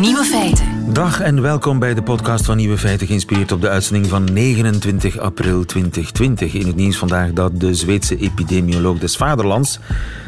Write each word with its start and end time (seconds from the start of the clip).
Nieuwe 0.00 0.24
feiten. 0.24 0.92
Dag 0.92 1.20
en 1.20 1.42
welkom 1.42 1.78
bij 1.78 1.94
de 1.94 2.02
podcast 2.02 2.44
van 2.44 2.56
Nieuwe 2.56 2.78
Feiten, 2.78 3.06
geïnspireerd 3.06 3.52
op 3.52 3.60
de 3.60 3.68
uitzending 3.68 4.06
van 4.06 4.24
29 4.32 5.18
april 5.18 5.64
2020. 5.64 6.54
In 6.54 6.66
het 6.66 6.76
nieuws 6.76 6.96
vandaag 6.96 7.32
dat 7.32 7.60
de 7.60 7.74
Zweedse 7.74 8.16
epidemioloog 8.16 8.98
des 8.98 9.16
Vaderlands 9.16 9.78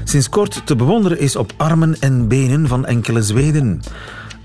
sinds 0.04 0.28
kort 0.28 0.66
te 0.66 0.76
bewonderen 0.76 1.18
is 1.18 1.36
op 1.36 1.52
armen 1.56 1.96
en 2.00 2.28
benen 2.28 2.68
van 2.68 2.86
enkele 2.86 3.22
Zweden. 3.22 3.82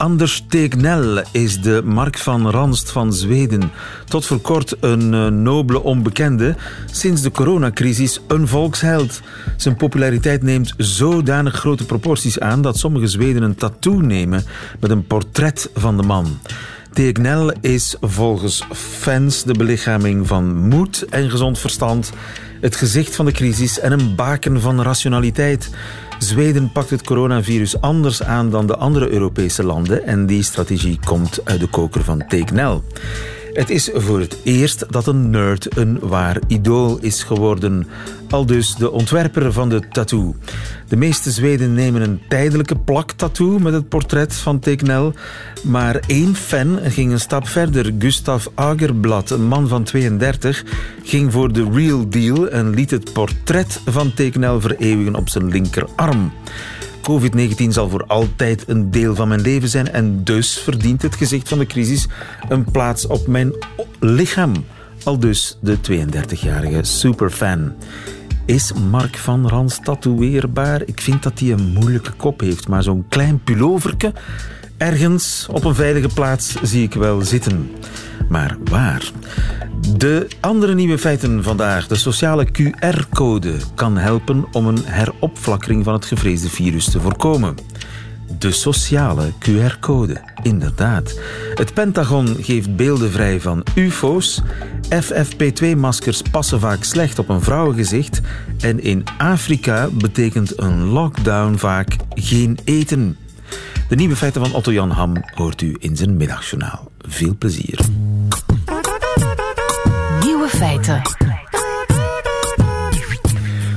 Anders 0.03 0.43
Tegnell 0.47 1.23
is 1.31 1.61
de 1.61 1.81
Mark 1.85 2.17
van 2.17 2.49
Ranst 2.49 2.91
van 2.91 3.13
Zweden. 3.13 3.71
Tot 4.05 4.25
voor 4.25 4.39
kort 4.39 4.75
een 4.79 5.13
uh, 5.13 5.27
nobele 5.27 5.83
onbekende. 5.83 6.55
Sinds 6.91 7.21
de 7.21 7.31
coronacrisis 7.31 8.19
een 8.27 8.47
volksheld. 8.47 9.21
Zijn 9.57 9.75
populariteit 9.75 10.43
neemt 10.43 10.73
zodanig 10.77 11.55
grote 11.55 11.85
proporties 11.85 12.39
aan 12.39 12.61
dat 12.61 12.77
sommige 12.77 13.07
Zweden 13.07 13.43
een 13.43 13.55
tattoo 13.55 13.99
nemen 13.99 14.45
met 14.79 14.89
een 14.89 15.07
portret 15.07 15.69
van 15.73 15.97
de 15.97 16.03
man. 16.03 16.39
Tegnell 16.93 17.55
is 17.61 17.95
volgens 18.01 18.63
fans 18.73 19.43
de 19.43 19.53
belichaming 19.53 20.27
van 20.27 20.55
moed 20.55 21.05
en 21.09 21.29
gezond 21.29 21.59
verstand, 21.59 22.11
het 22.61 22.75
gezicht 22.75 23.15
van 23.15 23.25
de 23.25 23.31
crisis 23.31 23.79
en 23.79 23.91
een 23.91 24.15
baken 24.15 24.61
van 24.61 24.81
rationaliteit. 24.81 25.69
Zweden 26.23 26.71
pakt 26.71 26.89
het 26.89 27.03
coronavirus 27.03 27.81
anders 27.81 28.23
aan 28.23 28.49
dan 28.49 28.67
de 28.67 28.75
andere 28.75 29.09
Europese 29.09 29.63
landen 29.63 30.05
en 30.05 30.25
die 30.25 30.43
strategie 30.43 30.99
komt 31.05 31.39
uit 31.43 31.59
de 31.59 31.67
koker 31.67 32.03
van 32.03 32.27
Tegnell. 32.27 32.81
Het 33.53 33.69
is 33.69 33.89
voor 33.93 34.19
het 34.19 34.37
eerst 34.43 34.91
dat 34.91 35.07
een 35.07 35.29
nerd 35.29 35.77
een 35.77 35.99
waar 35.99 36.39
idool 36.47 36.97
is 37.01 37.23
geworden. 37.23 37.87
Al 38.29 38.45
dus 38.45 38.75
de 38.75 38.91
ontwerper 38.91 39.53
van 39.53 39.69
de 39.69 39.87
tattoo. 39.89 40.35
De 40.87 40.95
meeste 40.95 41.31
Zweden 41.31 41.73
nemen 41.73 42.01
een 42.01 42.21
tijdelijke 42.29 42.75
plaktattoo 42.75 43.59
met 43.59 43.73
het 43.73 43.89
portret 43.89 44.35
van 44.35 44.59
Tegnell. 44.59 45.11
Maar 45.63 45.99
één 46.07 46.35
fan 46.35 46.79
ging 46.83 47.11
een 47.11 47.19
stap 47.19 47.47
verder. 47.47 47.93
Gustav 47.99 48.45
Agerblad, 48.55 49.29
een 49.29 49.47
man 49.47 49.67
van 49.67 49.83
32, 49.83 50.63
ging 51.03 51.31
voor 51.31 51.53
de 51.53 51.69
real 51.71 52.09
deal 52.09 52.49
en 52.49 52.69
liet 52.69 52.91
het 52.91 53.13
portret 53.13 53.81
van 53.85 54.13
Tegnell 54.13 54.59
vereeuwigen 54.59 55.15
op 55.15 55.29
zijn 55.29 55.47
linkerarm. 55.47 56.31
COVID-19 57.11 57.67
zal 57.67 57.89
voor 57.89 58.05
altijd 58.07 58.63
een 58.67 58.91
deel 58.91 59.15
van 59.15 59.27
mijn 59.27 59.41
leven 59.41 59.69
zijn 59.69 59.91
en 59.91 60.23
dus 60.23 60.59
verdient 60.59 61.01
het 61.01 61.15
gezicht 61.15 61.49
van 61.49 61.57
de 61.57 61.65
crisis 61.65 62.07
een 62.49 62.63
plaats 62.71 63.07
op 63.07 63.27
mijn 63.27 63.53
lichaam. 63.99 64.53
Al 65.03 65.19
dus 65.19 65.57
de 65.61 65.77
32-jarige 65.77 66.83
superfan. 66.83 67.73
Is 68.45 68.73
Mark 68.73 69.17
van 69.17 69.47
Rans 69.47 69.79
tatoeëerbaar? 69.83 70.81
Ik 70.85 71.01
vind 71.01 71.23
dat 71.23 71.39
hij 71.39 71.51
een 71.51 71.73
moeilijke 71.73 72.11
kop 72.11 72.39
heeft, 72.39 72.67
maar 72.67 72.83
zo'n 72.83 73.05
klein 73.09 73.43
pulloverke 73.43 74.13
ergens 74.77 75.47
op 75.51 75.63
een 75.63 75.75
veilige 75.75 76.07
plaats 76.13 76.55
zie 76.61 76.83
ik 76.83 76.93
wel 76.93 77.21
zitten. 77.21 77.71
Maar 78.29 78.57
waar? 78.63 79.11
De 79.97 80.27
andere 80.39 80.73
nieuwe 80.73 80.97
feiten 80.97 81.43
vandaag. 81.43 81.87
De 81.87 81.95
sociale 81.95 82.47
QR-code 82.51 83.53
kan 83.75 83.97
helpen 83.97 84.45
om 84.51 84.67
een 84.67 84.83
heropflakkering 84.85 85.83
van 85.83 85.93
het 85.93 86.05
gevreesde 86.05 86.49
virus 86.49 86.89
te 86.89 86.99
voorkomen. 86.99 87.55
De 88.39 88.51
sociale 88.51 89.31
QR-code, 89.39 90.21
inderdaad. 90.41 91.19
Het 91.55 91.73
Pentagon 91.73 92.35
geeft 92.39 92.75
beelden 92.75 93.11
vrij 93.11 93.41
van 93.41 93.63
UFO's. 93.75 94.41
FFP2-maskers 94.89 96.21
passen 96.31 96.59
vaak 96.59 96.83
slecht 96.83 97.19
op 97.19 97.29
een 97.29 97.41
vrouwengezicht. 97.41 98.21
En 98.59 98.83
in 98.83 99.03
Afrika 99.17 99.89
betekent 99.93 100.61
een 100.61 100.83
lockdown 100.83 101.55
vaak 101.57 101.95
geen 102.09 102.57
eten. 102.63 103.17
De 103.89 103.95
nieuwe 103.95 104.15
feiten 104.15 104.45
van 104.45 104.53
Otto 104.53 104.71
Jan 104.71 104.91
Ham 104.91 105.13
hoort 105.35 105.61
u 105.61 105.75
in 105.79 105.95
zijn 105.95 106.17
middagjournaal. 106.17 106.91
Veel 106.99 107.35
plezier. 107.37 107.79
Nieuwe 110.23 110.47
feiten. 110.47 111.01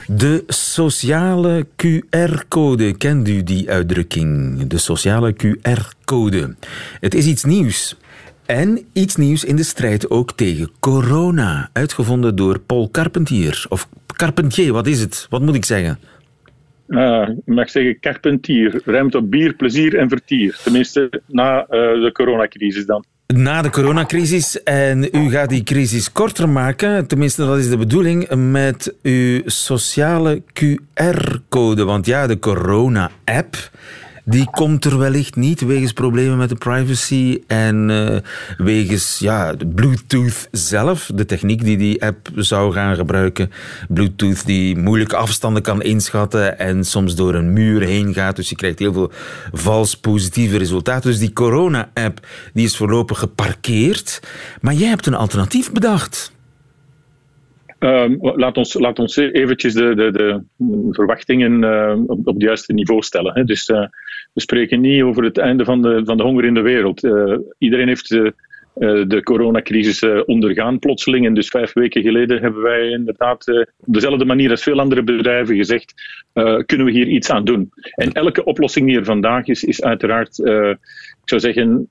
De 0.07 0.45
sociale 0.47 1.67
QR-code. 1.77 2.93
Kent 2.93 3.29
u 3.29 3.43
die 3.43 3.71
uitdrukking? 3.71 4.67
De 4.67 4.79
sociale 4.79 5.35
QR-code. 5.35 6.55
Het 7.01 7.15
is 7.15 7.27
iets 7.27 7.45
nieuws. 7.45 7.97
En 8.47 8.87
iets 8.93 9.17
nieuws 9.17 9.45
in 9.45 9.57
de 9.57 9.63
strijd 9.63 10.11
ook 10.11 10.33
tegen 10.33 10.71
corona. 10.81 11.71
Uitgevonden 11.73 12.37
door 12.37 12.59
Paul 12.59 12.91
Carpentier. 12.91 13.67
Of 13.69 13.89
Carpentier, 14.07 14.73
wat 14.73 14.87
is 14.87 15.01
het? 15.01 15.27
Wat 15.31 15.43
moet 15.43 15.55
ik 15.55 15.65
zeggen? 15.65 15.99
Uh, 16.89 17.29
mag 17.45 17.71
zeggen 17.71 18.01
Carpentier. 18.01 18.83
Ruimt 18.85 19.15
op 19.15 19.31
bier, 19.31 19.55
plezier 19.55 19.97
en 19.97 20.09
vertier. 20.09 20.61
Tenminste, 20.63 21.23
na 21.27 21.61
uh, 21.61 21.67
de 22.03 22.11
coronacrisis 22.13 22.87
dan. 22.87 23.05
Na 23.27 23.63
de 23.63 23.71
coronacrisis. 23.71 24.63
En 24.63 25.09
u 25.13 25.31
gaat 25.31 25.49
die 25.49 25.63
crisis 25.63 26.13
korter 26.13 26.49
maken, 26.49 27.07
tenminste 27.07 27.47
dat 27.47 27.59
is 27.59 27.69
de 27.69 27.77
bedoeling, 27.77 28.35
met 28.51 28.95
uw 29.03 29.41
sociale 29.45 30.43
QR-code. 30.53 31.85
Want 31.85 32.07
ja, 32.07 32.27
de 32.27 32.39
corona-app 32.39 33.71
die 34.29 34.51
komt 34.51 34.85
er 34.85 34.99
wellicht 34.99 35.37
niet 35.37 35.61
wegens 35.61 35.93
problemen 35.93 36.39
met 36.39 36.49
de 36.49 36.55
privacy 36.55 37.41
en 37.47 37.89
uh, 37.89 38.17
wegens 38.57 39.19
ja, 39.19 39.55
Bluetooth 39.75 40.49
zelf, 40.51 41.11
de 41.15 41.25
techniek 41.25 41.65
die 41.65 41.77
die 41.77 42.05
app 42.05 42.29
zou 42.35 42.73
gaan 42.73 42.97
gebruiken. 42.97 43.51
Bluetooth 43.89 44.47
die 44.47 44.77
moeilijke 44.77 45.17
afstanden 45.17 45.63
kan 45.63 45.83
inschatten 45.83 46.59
en 46.59 46.85
soms 46.85 47.15
door 47.15 47.35
een 47.35 47.53
muur 47.53 47.81
heen 47.81 48.15
gaat. 48.15 48.37
Dus 48.37 48.49
je 48.49 48.57
krijgt 48.57 48.79
heel 48.79 48.93
veel 48.93 49.13
vals 49.53 49.97
positieve 49.97 50.59
resultaten. 50.59 51.11
Dus 51.11 51.21
die 51.21 51.33
corona-app 51.33 52.27
die 52.53 52.65
is 52.65 52.77
voorlopig 52.77 53.19
geparkeerd. 53.19 54.21
Maar 54.61 54.75
jij 54.75 54.89
hebt 54.89 55.07
een 55.07 55.15
alternatief 55.15 55.73
bedacht. 55.73 56.35
Um, 57.79 58.19
laat, 58.21 58.57
ons, 58.57 58.75
laat 58.75 58.99
ons 58.99 59.17
eventjes 59.17 59.75
de, 59.75 59.95
de, 59.95 60.11
de 60.11 60.43
verwachtingen 60.91 61.63
uh, 61.63 62.01
op, 62.07 62.27
het 62.27 62.43
juiste 62.43 62.73
niveau 62.73 63.03
stellen. 63.03 63.35
Hè. 63.35 63.45
Dus 63.45 63.69
uh, 63.69 63.87
we 64.33 64.41
spreken 64.41 64.81
niet 64.81 65.03
over 65.03 65.25
het 65.25 65.39
einde 65.39 65.65
van 65.65 65.83
de, 65.83 66.03
van 66.05 66.17
de 66.17 66.23
honger 66.23 66.45
in 66.45 66.55
de 66.55 66.61
wereld. 66.61 67.05
Uh, 67.05 67.39
iedereen 67.59 67.89
heeft 67.89 68.09
de 69.09 69.21
coronacrisis 69.23 70.25
ondergaan 70.25 70.79
plotseling. 70.79 71.27
En 71.27 71.35
dus 71.35 71.49
vijf 71.49 71.73
weken 71.73 72.03
geleden 72.03 72.41
hebben 72.41 72.63
wij 72.63 72.89
inderdaad 72.89 73.49
op 73.77 73.95
dezelfde 73.95 74.25
manier 74.25 74.51
als 74.51 74.63
veel 74.63 74.81
andere 74.81 75.03
bedrijven 75.03 75.57
gezegd, 75.57 75.95
kunnen 76.67 76.87
we 76.87 76.93
hier 76.93 77.07
iets 77.07 77.31
aan 77.31 77.45
doen? 77.45 77.71
En 77.95 78.13
elke 78.13 78.45
oplossing 78.45 78.87
die 78.87 78.97
er 78.97 79.05
vandaag 79.05 79.47
is, 79.47 79.65
is 79.65 79.83
uiteraard, 79.83 80.39
ik 80.39 80.79
zou 81.25 81.41
zeggen, 81.41 81.89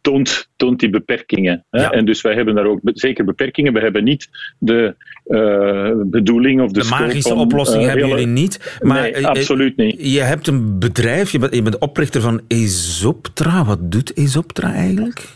toont, 0.00 0.48
toont 0.56 0.80
die 0.80 0.90
beperkingen. 0.90 1.64
Hè? 1.70 1.82
En 1.82 2.04
dus 2.04 2.20
wij 2.20 2.34
hebben 2.34 2.54
daar 2.54 2.66
ook 2.66 2.80
zeker 2.84 3.24
beperkingen. 3.24 3.72
We 3.72 3.80
hebben 3.80 4.04
niet 4.04 4.28
de 4.58 4.94
uh, 5.26 5.90
bedoeling 6.06 6.60
of 6.60 6.72
de, 6.72 6.80
de 6.80 6.88
magische 6.88 7.34
oplossing 7.34 7.82
uh, 7.82 7.88
hebben 7.88 8.08
jullie 8.08 8.26
niet. 8.26 8.78
Maar 8.80 9.00
nee, 9.00 9.26
absoluut 9.26 9.76
niet. 9.76 10.12
Je 10.12 10.20
hebt 10.20 10.46
een 10.46 10.78
bedrijf, 10.78 11.32
je 11.32 11.38
bent, 11.38 11.54
je 11.54 11.62
bent 11.62 11.78
oprichter 11.78 12.20
van 12.20 12.40
Esoptra. 12.48 13.64
Wat 13.64 13.92
doet 13.92 14.16
Esoptra 14.16 14.72
eigenlijk? 14.72 15.28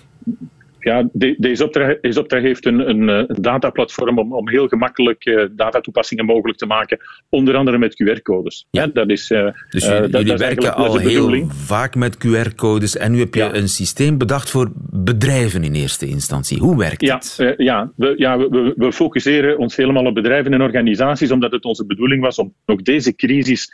Ja, 0.87 1.09
deze 1.37 1.65
opdracht, 1.65 2.43
heeft 2.43 2.67
een, 2.67 2.89
een, 2.89 3.09
een 3.09 3.27
dataplatform 3.41 4.19
om, 4.19 4.33
om 4.33 4.49
heel 4.49 4.69
gemakkelijk 4.69 5.27
uh, 5.27 5.45
datatoepassingen 5.51 6.25
mogelijk 6.25 6.59
te 6.59 6.67
maken, 6.67 6.99
onder 7.29 7.57
andere 7.57 7.79
met 7.79 8.03
QR-codes. 8.03 8.67
Ja. 8.71 8.87
dat 8.87 9.11
is, 9.11 9.31
uh, 9.31 9.49
dus 9.71 9.87
jullie, 9.87 10.03
uh, 10.03 10.09
jullie 10.11 10.37
werken 10.37 10.75
al 10.75 10.97
heel 10.97 11.49
vaak 11.49 11.95
met 11.95 12.17
QR-codes 12.17 12.97
en 12.97 13.13
nu 13.13 13.19
heb 13.19 13.35
je 13.35 13.41
ja. 13.41 13.55
een 13.55 13.69
systeem 13.69 14.19
bedacht 14.19 14.51
voor 14.51 14.71
bedrijven 14.91 15.65
in 15.65 15.75
eerste 15.75 16.07
instantie. 16.07 16.59
Hoe 16.59 16.79
werkt 16.79 17.03
ja, 17.03 17.15
het? 17.15 17.55
ja, 17.57 17.93
we, 17.97 18.15
ja 18.17 18.39
we, 18.39 18.75
we 18.77 18.93
focuseren 18.93 19.59
ons 19.59 19.77
helemaal 19.77 20.07
op 20.07 20.15
bedrijven 20.15 20.53
en 20.53 20.63
organisaties, 20.63 21.31
omdat 21.31 21.53
het 21.53 21.65
onze 21.65 21.87
bedoeling 21.87 22.23
was 22.23 22.39
om 22.39 22.55
ook 22.65 22.85
deze 22.85 23.15
crisis 23.15 23.71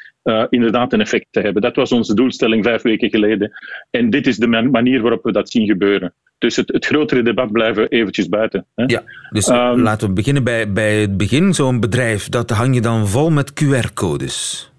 inderdaad 0.49 0.93
een 0.93 1.01
effect 1.01 1.27
te 1.31 1.41
hebben. 1.41 1.63
Dat 1.63 1.77
was 1.77 1.93
onze 1.93 2.15
doelstelling 2.15 2.65
vijf 2.65 2.83
weken 2.83 3.11
geleden. 3.11 3.53
En 3.91 4.11
dit 4.11 4.27
is 4.27 4.37
de 4.37 4.47
manier 4.47 5.01
waarop 5.01 5.25
we 5.25 5.33
dat 5.33 5.51
zien 5.51 5.67
gebeuren. 5.67 6.15
Dus 6.43 6.57
het, 6.57 6.73
het 6.73 6.87
grotere 6.87 7.23
debat 7.23 7.53
blijven 7.53 7.89
eventjes 7.89 8.29
buiten. 8.29 8.67
Hè? 8.75 8.85
Ja, 8.87 9.03
dus 9.31 9.49
um, 9.49 9.81
laten 9.81 10.09
we 10.09 10.15
beginnen 10.15 10.45
bij, 10.45 10.73
bij 10.73 11.01
het 11.01 11.17
begin. 11.17 11.55
Zo'n 11.55 11.81
bedrijf, 11.81 12.29
dat 12.29 12.51
hang 12.51 12.75
je 12.75 12.81
dan 12.81 13.09
vol 13.09 13.31
met 13.31 13.53
QR-codes? 13.53 14.71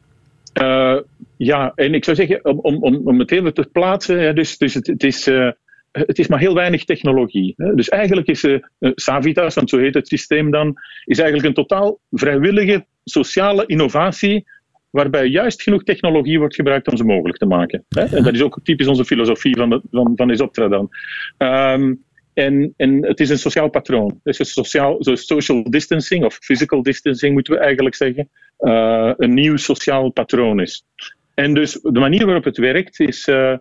Uh, 0.62 0.98
ja, 1.38 1.71
en 1.75 1.94
ik 1.94 2.04
zou 2.04 2.15
zeggen, 2.15 2.45
om, 2.45 2.83
om, 2.83 3.01
om 3.06 3.19
het 3.19 3.31
even 3.31 3.54
te 3.54 3.69
plaatsen, 3.71 4.36
dus, 4.36 4.57
dus 4.57 4.74
het, 4.74 4.88
het 4.88 5.04
is... 5.04 5.27
Uh, 5.27 5.51
het 5.92 6.19
is 6.19 6.27
maar 6.27 6.39
heel 6.39 6.54
weinig 6.54 6.83
technologie. 6.86 7.54
Hè. 7.57 7.75
Dus 7.75 7.89
eigenlijk 7.89 8.27
is 8.27 8.44
uh, 8.44 8.59
Savitas, 8.80 9.56
want 9.56 9.69
zo 9.69 9.77
heet 9.77 9.94
het 9.94 10.07
systeem 10.07 10.51
dan, 10.51 10.74
is 11.06 11.19
eigenlijk 11.19 11.48
een 11.48 11.63
totaal 11.63 12.00
vrijwillige 12.12 12.86
sociale 13.04 13.66
innovatie 13.66 14.45
waarbij 14.94 15.28
juist 15.28 15.62
genoeg 15.62 15.84
technologie 15.84 16.40
wordt 16.40 16.56
gebruikt 16.56 16.88
om 16.88 16.98
ze 16.98 17.04
mogelijk 17.04 17.38
te 17.38 17.45
maken. 17.45 17.86
Hè? 17.90 18.04
En 18.04 18.24
dat 18.24 18.34
is 18.34 18.42
ook 18.42 18.60
typisch 18.63 18.88
onze 18.88 19.06
filosofie 19.06 19.57
van, 19.57 19.69
de, 19.69 19.81
van, 19.92 20.13
van 20.16 20.30
Isoptra 20.30 20.68
dan. 20.68 20.90
Um, 21.38 22.04
en, 22.34 22.74
en 22.78 23.06
het 23.06 23.19
is 23.19 23.30
een 23.30 23.38
sociaal 23.38 23.69
patroon. 23.69 24.19
Dus 24.24 24.40
een 24.40 24.45
sociaal, 24.45 25.04
zo 25.04 25.16
social 25.16 25.69
distancing 25.69 26.25
of 26.25 26.38
physical 26.42 26.84
distancing 26.84 27.34
moeten 27.34 27.54
we 27.54 27.60
eigenlijk 27.60 27.95
zeggen, 27.95 28.30
uh, 28.60 29.12
een 29.18 29.34
nieuw 29.34 29.57
sociaal 29.57 30.12
patroon 30.12 30.60
is. 30.60 30.86
En 31.34 31.54
dus 31.54 31.80
de 31.81 32.00
manier 32.00 32.25
waarop 32.25 32.44
het 32.44 32.57
werkt 32.57 33.00
is, 33.00 33.28
uh, 33.28 33.56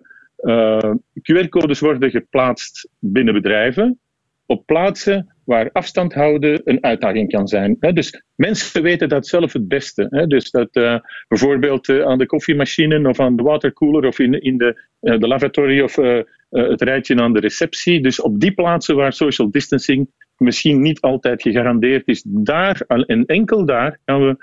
QR-codes 1.20 1.80
worden 1.80 2.10
geplaatst 2.10 2.88
binnen 2.98 3.34
bedrijven 3.34 3.98
op 4.46 4.66
plaatsen 4.66 5.31
waar 5.44 5.70
afstand 5.72 6.14
houden 6.14 6.60
een 6.64 6.84
uitdaging 6.84 7.30
kan 7.30 7.48
zijn. 7.48 7.76
Dus 7.78 8.22
mensen 8.34 8.82
weten 8.82 9.08
dat 9.08 9.26
zelf 9.26 9.52
het 9.52 9.68
beste. 9.68 10.24
Dus 10.28 10.50
dat 10.50 10.68
uh, 10.72 10.96
bijvoorbeeld 11.28 11.88
uh, 11.88 12.04
aan 12.04 12.18
de 12.18 12.26
koffiemachine 12.26 13.08
of 13.08 13.20
aan 13.20 13.36
de 13.36 13.42
watercooler 13.42 14.06
of 14.06 14.18
in, 14.18 14.42
in 14.42 14.58
de, 14.58 14.82
uh, 15.00 15.18
de 15.18 15.28
lavatory 15.28 15.80
of 15.80 15.96
het 16.50 16.82
rijtje 16.82 17.20
aan 17.20 17.32
de 17.32 17.40
receptie. 17.40 18.02
Dus 18.02 18.20
op 18.20 18.40
die 18.40 18.52
plaatsen 18.52 18.96
waar 18.96 19.12
social 19.12 19.50
distancing 19.50 20.08
misschien 20.36 20.82
niet 20.82 21.00
altijd 21.00 21.42
gegarandeerd 21.42 22.08
is, 22.08 22.22
daar 22.26 22.80
en 22.86 23.26
enkel 23.26 23.66
daar 23.66 23.98
gaan 24.04 24.26
we 24.26 24.36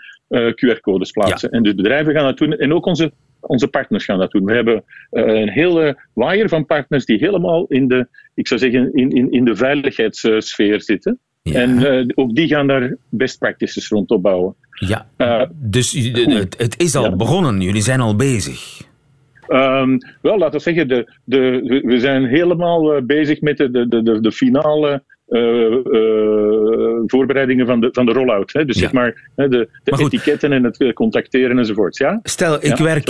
QR-codes 0.56 1.12
plaatsen. 1.12 1.50
En 1.50 1.64
dus 1.64 1.76
bedrijven 1.76 2.14
gaan 2.14 2.26
dat 2.26 2.38
doen 2.38 2.54
en 2.54 2.74
ook 2.74 2.86
onze 2.86 3.12
onze 3.42 3.68
partners 3.68 4.06
gaan 4.06 4.20
dat 4.20 4.32
doen. 4.32 4.46
We 4.46 4.54
hebben 4.54 4.84
uh, 5.12 5.24
een 5.42 5.50
hele 5.50 6.06
waaier 6.14 6.50
van 6.50 6.66
partners 6.66 7.06
die 7.06 7.18
helemaal 7.18 7.66
in 7.66 7.88
de, 7.88 8.08
ik 8.34 8.48
zou 8.48 8.60
zeggen, 8.60 8.94
in, 8.94 9.10
in, 9.10 9.32
in 9.32 9.46
de 9.46 9.56
veiligheidssfeer 9.56 10.82
zitten. 10.82 11.20
En 11.44 11.80
uh, 11.80 12.06
ook 12.16 12.36
die 12.36 12.48
gaan 12.48 12.68
daar 12.68 12.96
best 13.10 13.40
practices 13.40 13.88
rond 13.88 14.12
opbouwen. 14.12 14.56
Ja, 14.72 15.08
uh, 15.18 15.44
dus 15.54 15.92
het, 15.92 16.58
het, 16.58 16.82
is 16.82 16.96
al 16.96 17.04
ja. 17.04 17.16
begonnen, 17.16 17.62
jullie 17.62 17.82
zijn 17.82 18.00
al 18.00 18.16
bezig. 18.16 18.88
Um, 19.48 19.98
wel, 20.22 20.38
laten 20.38 20.58
we 20.58 20.60
zeggen, 20.60 20.88
de, 20.88 21.14
de, 21.24 21.82
we 21.86 22.00
zijn 22.00 22.26
helemaal 22.26 23.06
bezig 23.06 23.42
met 23.42 23.58
de, 23.58 23.72
de, 23.72 24.04
de, 24.04 24.22
de 24.22 24.32
finale 24.32 25.04
voorbereidingen 27.06 27.66
van 27.66 27.80
de, 27.80 27.90
van 27.92 28.06
de 28.06 28.12
rollout. 28.12 28.54
Hè? 28.54 28.66
Dus 28.66 28.76
ja. 28.76 28.82
zeg 28.82 28.92
maar 28.92 29.30
hè, 29.36 29.48
de, 29.48 29.70
de 29.84 29.98
etiketten 29.98 30.52
en 30.52 30.64
het 30.64 30.94
contacteren 30.94 31.58
enzovoort. 31.58 31.98
Ja? 31.98 32.20
Stel, 32.24 32.56
ik 32.56 32.78
ja, 32.78 32.84
werk 32.84 33.10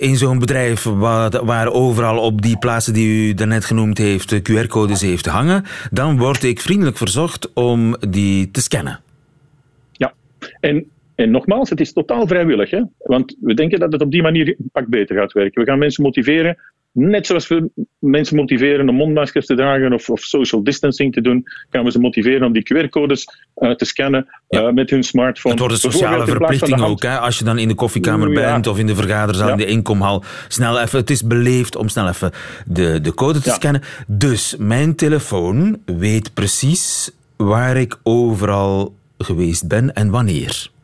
in 0.00 0.16
zo'n 0.16 0.38
bedrijf 0.38 0.84
waar, 0.84 1.44
waar, 1.44 1.72
overal 1.72 2.18
op 2.18 2.42
die 2.42 2.58
plaatsen 2.58 2.94
die 2.94 3.28
u 3.28 3.34
daarnet 3.34 3.64
genoemd 3.64 3.98
heeft 3.98 4.50
QR-codes 4.50 5.00
heeft 5.00 5.26
hangen. 5.26 5.64
Dan 5.90 6.18
word 6.18 6.42
ik 6.42 6.60
vriendelijk 6.60 6.96
verzocht 6.96 7.52
om 7.52 7.96
die 8.08 8.50
te 8.50 8.60
scannen. 8.60 9.00
Ja, 9.92 10.12
en 10.60 10.86
en 11.16 11.30
nogmaals, 11.30 11.70
het 11.70 11.80
is 11.80 11.92
totaal 11.92 12.26
vrijwillig. 12.26 12.70
Hè? 12.70 12.82
Want 12.98 13.36
we 13.40 13.54
denken 13.54 13.78
dat 13.78 13.92
het 13.92 14.02
op 14.02 14.10
die 14.10 14.22
manier 14.22 14.48
een 14.48 14.70
pak 14.72 14.86
beter 14.86 15.16
gaat 15.16 15.32
werken. 15.32 15.62
We 15.64 15.70
gaan 15.70 15.78
mensen 15.78 16.02
motiveren 16.02 16.56
Net 16.98 17.26
zoals 17.26 17.48
we 17.48 17.70
mensen 17.98 18.36
motiveren 18.36 18.88
om 18.88 18.94
mondmaskers 18.94 19.46
te 19.46 19.54
dragen 19.54 19.92
of, 19.92 20.10
of 20.10 20.20
social 20.20 20.64
distancing 20.64 21.12
te 21.12 21.20
doen, 21.20 21.42
gaan 21.70 21.84
we 21.84 21.90
ze 21.90 21.98
motiveren 21.98 22.46
om 22.46 22.52
die 22.52 22.62
QR-codes 22.62 23.28
uh, 23.56 23.70
te 23.70 23.84
scannen 23.84 24.28
ja. 24.48 24.62
uh, 24.62 24.72
met 24.72 24.90
hun 24.90 25.02
smartphone. 25.02 25.54
Het 25.54 25.62
wordt 25.62 25.84
een 25.84 25.92
sociale 25.92 26.26
verplichting 26.26 26.80
ook. 26.80 27.02
Hè? 27.02 27.18
Als 27.18 27.38
je 27.38 27.44
dan 27.44 27.58
in 27.58 27.68
de 27.68 27.74
koffiekamer 27.74 28.28
ja. 28.28 28.34
bent 28.34 28.66
of 28.66 28.78
in 28.78 28.86
de 28.86 28.94
vergaderzaal, 28.94 29.46
ja. 29.46 29.52
in 29.52 29.58
de 29.58 29.66
inkomhal, 29.66 30.24
snel 30.48 30.80
even, 30.80 30.98
het 30.98 31.10
is 31.10 31.22
beleefd 31.22 31.76
om 31.76 31.88
snel 31.88 32.08
even 32.08 32.30
de, 32.66 33.00
de 33.00 33.14
code 33.14 33.40
te 33.40 33.50
scannen. 33.50 33.82
Dus 34.06 34.54
mijn 34.58 34.94
telefoon 34.94 35.78
weet 35.84 36.34
precies 36.34 37.10
waar 37.36 37.76
ik 37.76 37.98
overal 38.02 38.94
geweest 39.18 39.68
ben 39.68 39.94
en 39.94 40.10
wanneer. 40.10 40.74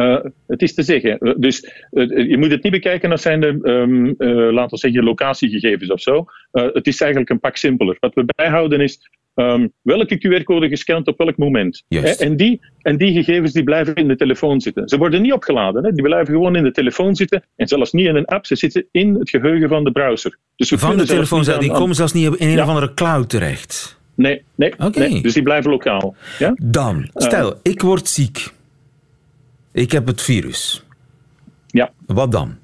Uh, 0.00 0.18
het 0.46 0.62
is 0.62 0.74
te 0.74 0.82
zeggen. 0.82 1.34
Dus 1.40 1.72
uh, 1.90 2.28
je 2.28 2.38
moet 2.38 2.50
het 2.50 2.62
niet 2.62 2.72
bekijken 2.72 3.10
als 3.10 3.22
zijn 3.22 3.40
de, 3.40 3.58
um, 3.62 4.14
laten 4.52 4.70
we 4.70 4.76
zeggen, 4.76 5.04
locatiegegevens 5.04 5.90
of 5.90 6.00
zo. 6.00 6.24
het 6.52 6.86
is 6.86 7.00
eigenlijk 7.00 7.30
een 7.30 7.40
pak 7.40 7.56
simpeler. 7.56 7.96
Wat 8.00 8.14
we 8.14 8.24
bijhouden 8.36 8.80
is 8.80 9.10
um, 9.34 9.72
welke 9.82 10.18
QR-code 10.18 10.68
gescand 10.68 11.06
op 11.06 11.18
welk 11.18 11.36
moment. 11.36 11.84
En, 12.18 12.36
die, 12.36 12.60
en 12.82 12.96
die 12.96 13.12
gegevens 13.12 13.52
die 13.52 13.64
blijven 13.64 13.94
in 13.94 14.08
de 14.08 14.16
telefoon 14.16 14.60
zitten. 14.60 14.88
Ze 14.88 14.98
worden 14.98 15.22
niet 15.22 15.32
opgeladen. 15.32 15.84
Hè? 15.84 15.92
Die 15.92 16.02
blijven 16.02 16.34
gewoon 16.34 16.56
in 16.56 16.62
de 16.62 16.72
telefoon 16.72 17.16
zitten. 17.16 17.44
En 17.56 17.68
zelfs 17.68 17.92
niet 17.92 18.06
in 18.06 18.16
een 18.16 18.26
app. 18.26 18.46
Ze 18.46 18.56
zitten 18.56 18.86
in 18.90 19.14
het 19.14 19.30
geheugen 19.30 19.68
van 19.68 19.84
de 19.84 19.92
browser. 19.92 20.38
Dus 20.56 20.70
we 20.70 20.78
van 20.78 20.96
de 20.96 21.04
telefoon, 21.04 21.50
aan, 21.50 21.60
die 21.60 21.72
komen 21.72 21.94
zelfs 21.94 22.12
niet 22.12 22.36
in 22.36 22.48
een 22.48 22.54
ja. 22.54 22.62
of 22.62 22.68
andere 22.68 22.94
cloud 22.94 23.28
terecht. 23.28 23.98
Nee, 24.14 24.42
nee, 24.54 24.72
okay. 24.78 25.08
nee. 25.08 25.22
Dus 25.22 25.34
die 25.34 25.42
blijven 25.42 25.70
lokaal. 25.70 26.14
Ja? 26.38 26.54
Dan, 26.62 27.08
stel, 27.14 27.54
ik 27.62 27.82
word 27.82 28.08
ziek. 28.08 28.58
Ik 29.72 29.92
heb 29.92 30.06
het 30.06 30.22
virus. 30.22 30.84
Ja. 31.66 31.92
Wat 32.06 32.32
dan? 32.32 32.58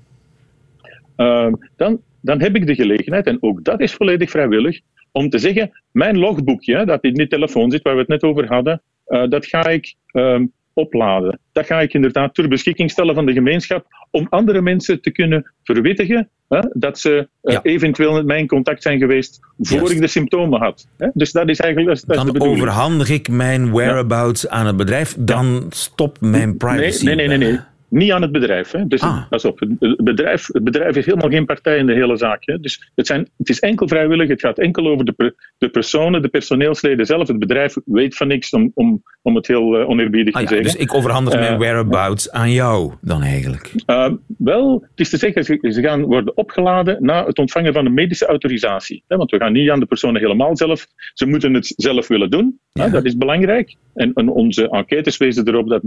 Uh, 1.17 1.53
dan? 1.77 2.01
Dan 2.21 2.41
heb 2.41 2.57
ik 2.57 2.67
de 2.67 2.75
gelegenheid, 2.75 3.27
en 3.27 3.39
ook 3.41 3.65
dat 3.65 3.81
is 3.81 3.93
volledig 3.95 4.31
vrijwillig, 4.31 4.81
om 5.13 5.29
te 5.29 5.39
zeggen: 5.39 5.71
mijn 5.91 6.19
logboekje, 6.19 6.85
dat 6.85 7.05
in 7.05 7.15
die 7.15 7.27
telefoon 7.27 7.71
zit, 7.71 7.83
waar 7.83 7.95
we 7.95 8.01
het 8.01 8.09
net 8.09 8.23
over 8.23 8.47
hadden, 8.47 8.83
uh, 9.09 9.29
dat 9.29 9.47
ga 9.47 9.67
ik 9.69 9.95
uh, 10.13 10.41
opladen. 10.77 11.39
Dat 11.53 11.67
ga 11.67 11.81
ik 11.81 11.93
inderdaad 11.93 12.35
ter 12.35 12.49
beschikking 12.49 12.91
stellen 12.91 13.15
van 13.15 13.27
de 13.27 13.33
gemeenschap 13.33 13.87
om 14.11 14.27
andere 14.31 14.61
mensen 14.61 15.01
te 15.01 15.11
kunnen 15.11 15.53
verwittigen 15.63 16.29
hè, 16.49 16.61
dat 16.73 16.99
ze 16.99 17.29
ja. 17.43 17.63
eventueel 17.63 18.13
met 18.13 18.27
mij 18.27 18.39
in 18.39 18.47
contact 18.47 18.83
zijn 18.83 18.99
geweest 18.99 19.41
voor 19.59 19.91
ik 19.91 20.01
de 20.01 20.07
symptomen 20.07 20.61
had. 20.61 20.89
Hè. 20.97 21.09
Dus 21.15 21.33
dat 21.33 21.49
is 21.49 21.61
eigenlijk 21.61 21.95
dat, 21.95 22.05
dat 22.07 22.27
Dan 22.27 22.35
is 22.35 22.41
overhandig 22.41 23.11
ik 23.11 23.29
mijn 23.29 23.73
whereabouts 23.73 24.43
ja. 24.43 24.49
aan 24.49 24.67
het 24.67 24.77
bedrijf, 24.77 25.17
dan 25.19 25.47
ja. 25.47 25.67
stopt 25.69 26.21
mijn 26.21 26.57
privacy. 26.57 27.05
Nee, 27.05 27.15
nee, 27.15 27.29
nee. 27.29 27.39
nee, 27.39 27.49
nee. 27.49 27.61
Niet 27.89 28.13
aan 28.13 28.23
het 28.23 28.33
bedrijf. 28.33 28.71
Hè. 28.71 28.87
Dus 28.87 29.01
ah. 29.01 29.29
pas 29.29 29.45
op, 29.45 29.61
het 29.61 30.05
bedrijf, 30.05 30.47
het 30.53 30.65
bedrijf 30.65 30.95
heeft 30.95 31.07
helemaal 31.07 31.31
geen 31.31 31.47
partij 31.47 31.79
in 31.79 31.87
de 31.87 31.93
hele 31.93 32.17
zaak. 32.17 32.43
Hè. 32.45 32.59
Dus 32.59 32.91
het, 32.95 33.07
zijn, 33.07 33.29
het 33.37 33.49
is 33.49 33.61
enkel 33.61 33.89
vrijwillig, 33.89 34.29
het 34.29 34.41
gaat 34.41 34.59
enkel 34.59 34.87
over 34.87 35.05
de, 35.05 35.35
de 35.59 35.69
personen, 35.69 36.23
de 36.23 36.29
personeelsleden 36.29 37.07
zelf. 37.07 37.29
Het 37.29 37.39
bedrijf 37.39 37.77
weet 37.85 38.17
van 38.17 38.29
niks 38.29 38.51
om, 38.51 38.71
om, 38.75 39.03
om 39.23 39.35
het 39.35 39.47
heel 39.47 39.81
uh, 39.81 39.89
oneerbiedig 39.89 40.35
ah, 40.35 40.41
te 40.41 40.47
ja, 40.47 40.49
zeggen. 40.49 40.73
Dus 40.73 40.89
ik 40.89 40.95
overhandig 40.95 41.35
uh, 41.35 41.41
mijn 41.41 41.59
whereabouts 41.59 42.31
aan 42.31 42.53
jou 42.53 42.93
dan 43.01 43.23
eigenlijk? 43.23 43.73
Uh, 43.87 44.13
wel, 44.39 44.87
het 44.91 45.01
is 45.01 45.11
te 45.11 45.17
zeggen, 45.17 45.45
ze, 45.45 45.59
ze 45.61 45.83
gaan 45.83 46.03
worden 46.03 46.37
opgeladen 46.37 46.97
na 47.01 47.27
het 47.27 47.39
ontvangen 47.39 47.73
van 47.73 47.87
een 47.87 47.95
medische 47.95 48.27
autorisatie. 48.27 49.03
Hè, 49.07 49.17
want 49.17 49.31
we 49.31 49.39
gaan 49.39 49.53
niet 49.53 49.71
aan 49.71 49.81
de 49.81 49.87
personen 49.87 50.21
helemaal 50.21 50.57
zelf. 50.57 50.87
Ze 51.15 51.27
moeten 51.27 51.55
het 51.55 51.73
zelf 51.77 52.09
willen 52.09 52.31
doen. 52.31 52.59
Ja. 52.73 52.89
Dat 52.89 53.05
is 53.05 53.17
belangrijk. 53.17 53.77
En, 53.97 54.13
en 54.13 54.29
onze 54.29 54.69
enquêtes 54.69 55.17
wezen 55.17 55.49
erop 55.49 55.69
dat 55.69 55.83
90% 55.83 55.87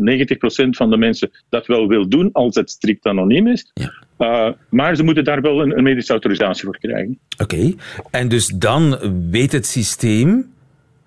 van 0.70 0.90
de 0.90 0.98
mensen 0.98 1.32
dat 1.50 1.68
wel 1.68 1.88
wil 1.88 2.10
doen 2.10 2.30
als 2.32 2.56
het 2.56 2.70
strikt 2.70 3.06
anoniem 3.06 3.48
is. 3.48 3.72
Ja. 3.74 3.94
Uh, 4.20 4.54
maar 4.70 4.96
ze 4.96 5.04
moeten 5.04 5.24
daar 5.24 5.42
wel 5.42 5.62
een, 5.62 5.78
een 5.78 5.84
medische 5.84 6.12
autorisatie 6.12 6.64
voor 6.64 6.78
krijgen. 6.78 7.20
Oké, 7.38 7.56
okay. 7.56 7.76
en 8.12 8.28
dus 8.28 8.48
dan 8.48 8.98
weet 9.30 9.52
het 9.52 9.66
systeem 9.66 10.52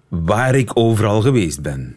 waar 0.09 0.55
ik 0.55 0.79
overal 0.79 1.21
geweest 1.21 1.63
ben. 1.63 1.97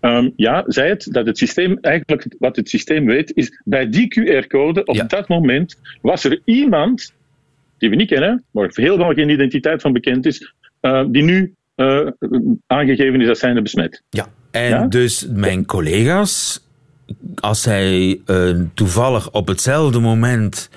Um, 0.00 0.32
ja, 0.36 0.64
zei 0.66 0.88
het, 0.88 1.08
dat 1.10 1.26
het 1.26 1.38
systeem, 1.38 1.78
eigenlijk 1.80 2.26
wat 2.38 2.56
het 2.56 2.68
systeem 2.68 3.06
weet, 3.06 3.32
is 3.34 3.60
bij 3.64 3.88
die 3.88 4.06
QR-code, 4.06 4.84
op 4.84 4.94
ja. 4.94 5.04
dat 5.04 5.28
moment, 5.28 5.80
was 6.00 6.24
er 6.24 6.40
iemand, 6.44 7.12
die 7.78 7.90
we 7.90 7.96
niet 7.96 8.08
kennen, 8.08 8.44
waar 8.50 8.70
helemaal 8.74 9.12
geen 9.12 9.28
identiteit 9.28 9.82
van 9.82 9.92
bekend 9.92 10.26
is, 10.26 10.54
uh, 10.80 11.04
die 11.08 11.22
nu 11.22 11.54
uh, 11.76 12.08
aangegeven 12.66 13.20
is 13.20 13.28
als 13.28 13.38
zijnde 13.38 13.62
besmet. 13.62 14.02
Ja, 14.10 14.26
en 14.50 14.68
ja? 14.68 14.86
dus 14.86 15.26
mijn 15.32 15.66
collega's 15.66 16.64
als 17.34 17.62
zij 17.62 18.20
uh, 18.26 18.60
toevallig 18.74 19.30
op 19.30 19.48
hetzelfde 19.48 20.00
moment 20.00 20.70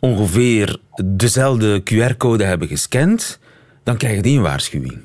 ongeveer 0.00 0.76
dezelfde 1.04 1.82
QR-code 1.82 2.44
hebben 2.44 2.68
gescand, 2.68 3.40
dan 3.82 3.96
krijgen 3.96 4.22
die 4.22 4.36
een 4.36 4.42
waarschuwing. 4.42 4.98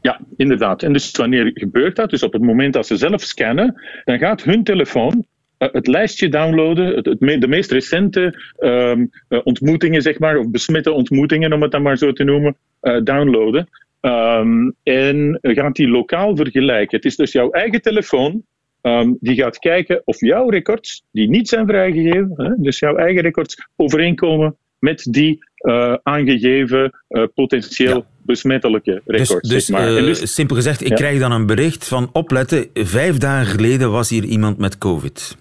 Ja, 0.00 0.20
inderdaad. 0.36 0.82
En 0.82 0.92
dus 0.92 1.10
wanneer 1.10 1.50
gebeurt 1.54 1.96
dat? 1.96 2.10
Dus 2.10 2.22
op 2.22 2.32
het 2.32 2.42
moment 2.42 2.72
dat 2.72 2.86
ze 2.86 2.96
zelf 2.96 3.22
scannen, 3.22 3.80
dan 4.04 4.18
gaat 4.18 4.42
hun 4.42 4.64
telefoon 4.64 5.26
uh, 5.58 5.68
het 5.72 5.86
lijstje 5.86 6.28
downloaden, 6.28 6.96
het, 6.96 7.06
het 7.06 7.20
me, 7.20 7.38
de 7.38 7.48
meest 7.48 7.70
recente 7.70 8.34
um, 8.58 9.10
uh, 9.28 9.40
ontmoetingen, 9.44 10.02
zeg 10.02 10.18
maar, 10.18 10.36
of 10.38 10.50
besmette 10.50 10.92
ontmoetingen, 10.92 11.52
om 11.52 11.62
het 11.62 11.70
dan 11.70 11.82
maar 11.82 11.98
zo 11.98 12.12
te 12.12 12.24
noemen, 12.24 12.56
uh, 12.82 13.00
downloaden. 13.04 13.68
Um, 14.00 14.74
en 14.82 15.38
gaat 15.42 15.76
die 15.76 15.88
lokaal 15.88 16.36
vergelijken. 16.36 16.96
Het 16.96 17.04
is 17.04 17.16
dus 17.16 17.32
jouw 17.32 17.50
eigen 17.50 17.82
telefoon 17.82 18.42
Um, 18.82 19.16
die 19.20 19.34
gaat 19.34 19.58
kijken 19.58 20.02
of 20.04 20.20
jouw 20.20 20.48
records, 20.48 21.04
die 21.12 21.28
niet 21.28 21.48
zijn 21.48 21.66
vrijgegeven, 21.66 22.32
hè, 22.36 22.50
dus 22.56 22.78
jouw 22.78 22.96
eigen 22.96 23.22
records, 23.22 23.68
overeenkomen 23.76 24.56
met 24.78 25.06
die 25.10 25.38
uh, 25.60 25.94
aangegeven 26.02 26.92
uh, 27.08 27.24
potentieel 27.34 27.96
ja. 27.96 28.04
besmettelijke 28.22 29.02
records. 29.04 29.40
Dus, 29.40 29.50
dus, 29.50 29.66
zeg 29.66 29.78
maar. 29.78 29.92
uh, 29.92 30.04
dus 30.04 30.34
simpel 30.34 30.56
gezegd, 30.56 30.80
ik 30.80 30.88
ja. 30.88 30.94
krijg 30.94 31.18
dan 31.18 31.32
een 31.32 31.46
bericht 31.46 31.88
van 31.88 32.10
opletten, 32.12 32.66
vijf 32.74 33.18
dagen 33.18 33.46
geleden 33.46 33.90
was 33.90 34.10
hier 34.10 34.24
iemand 34.24 34.58
met 34.58 34.78
COVID. 34.78 35.36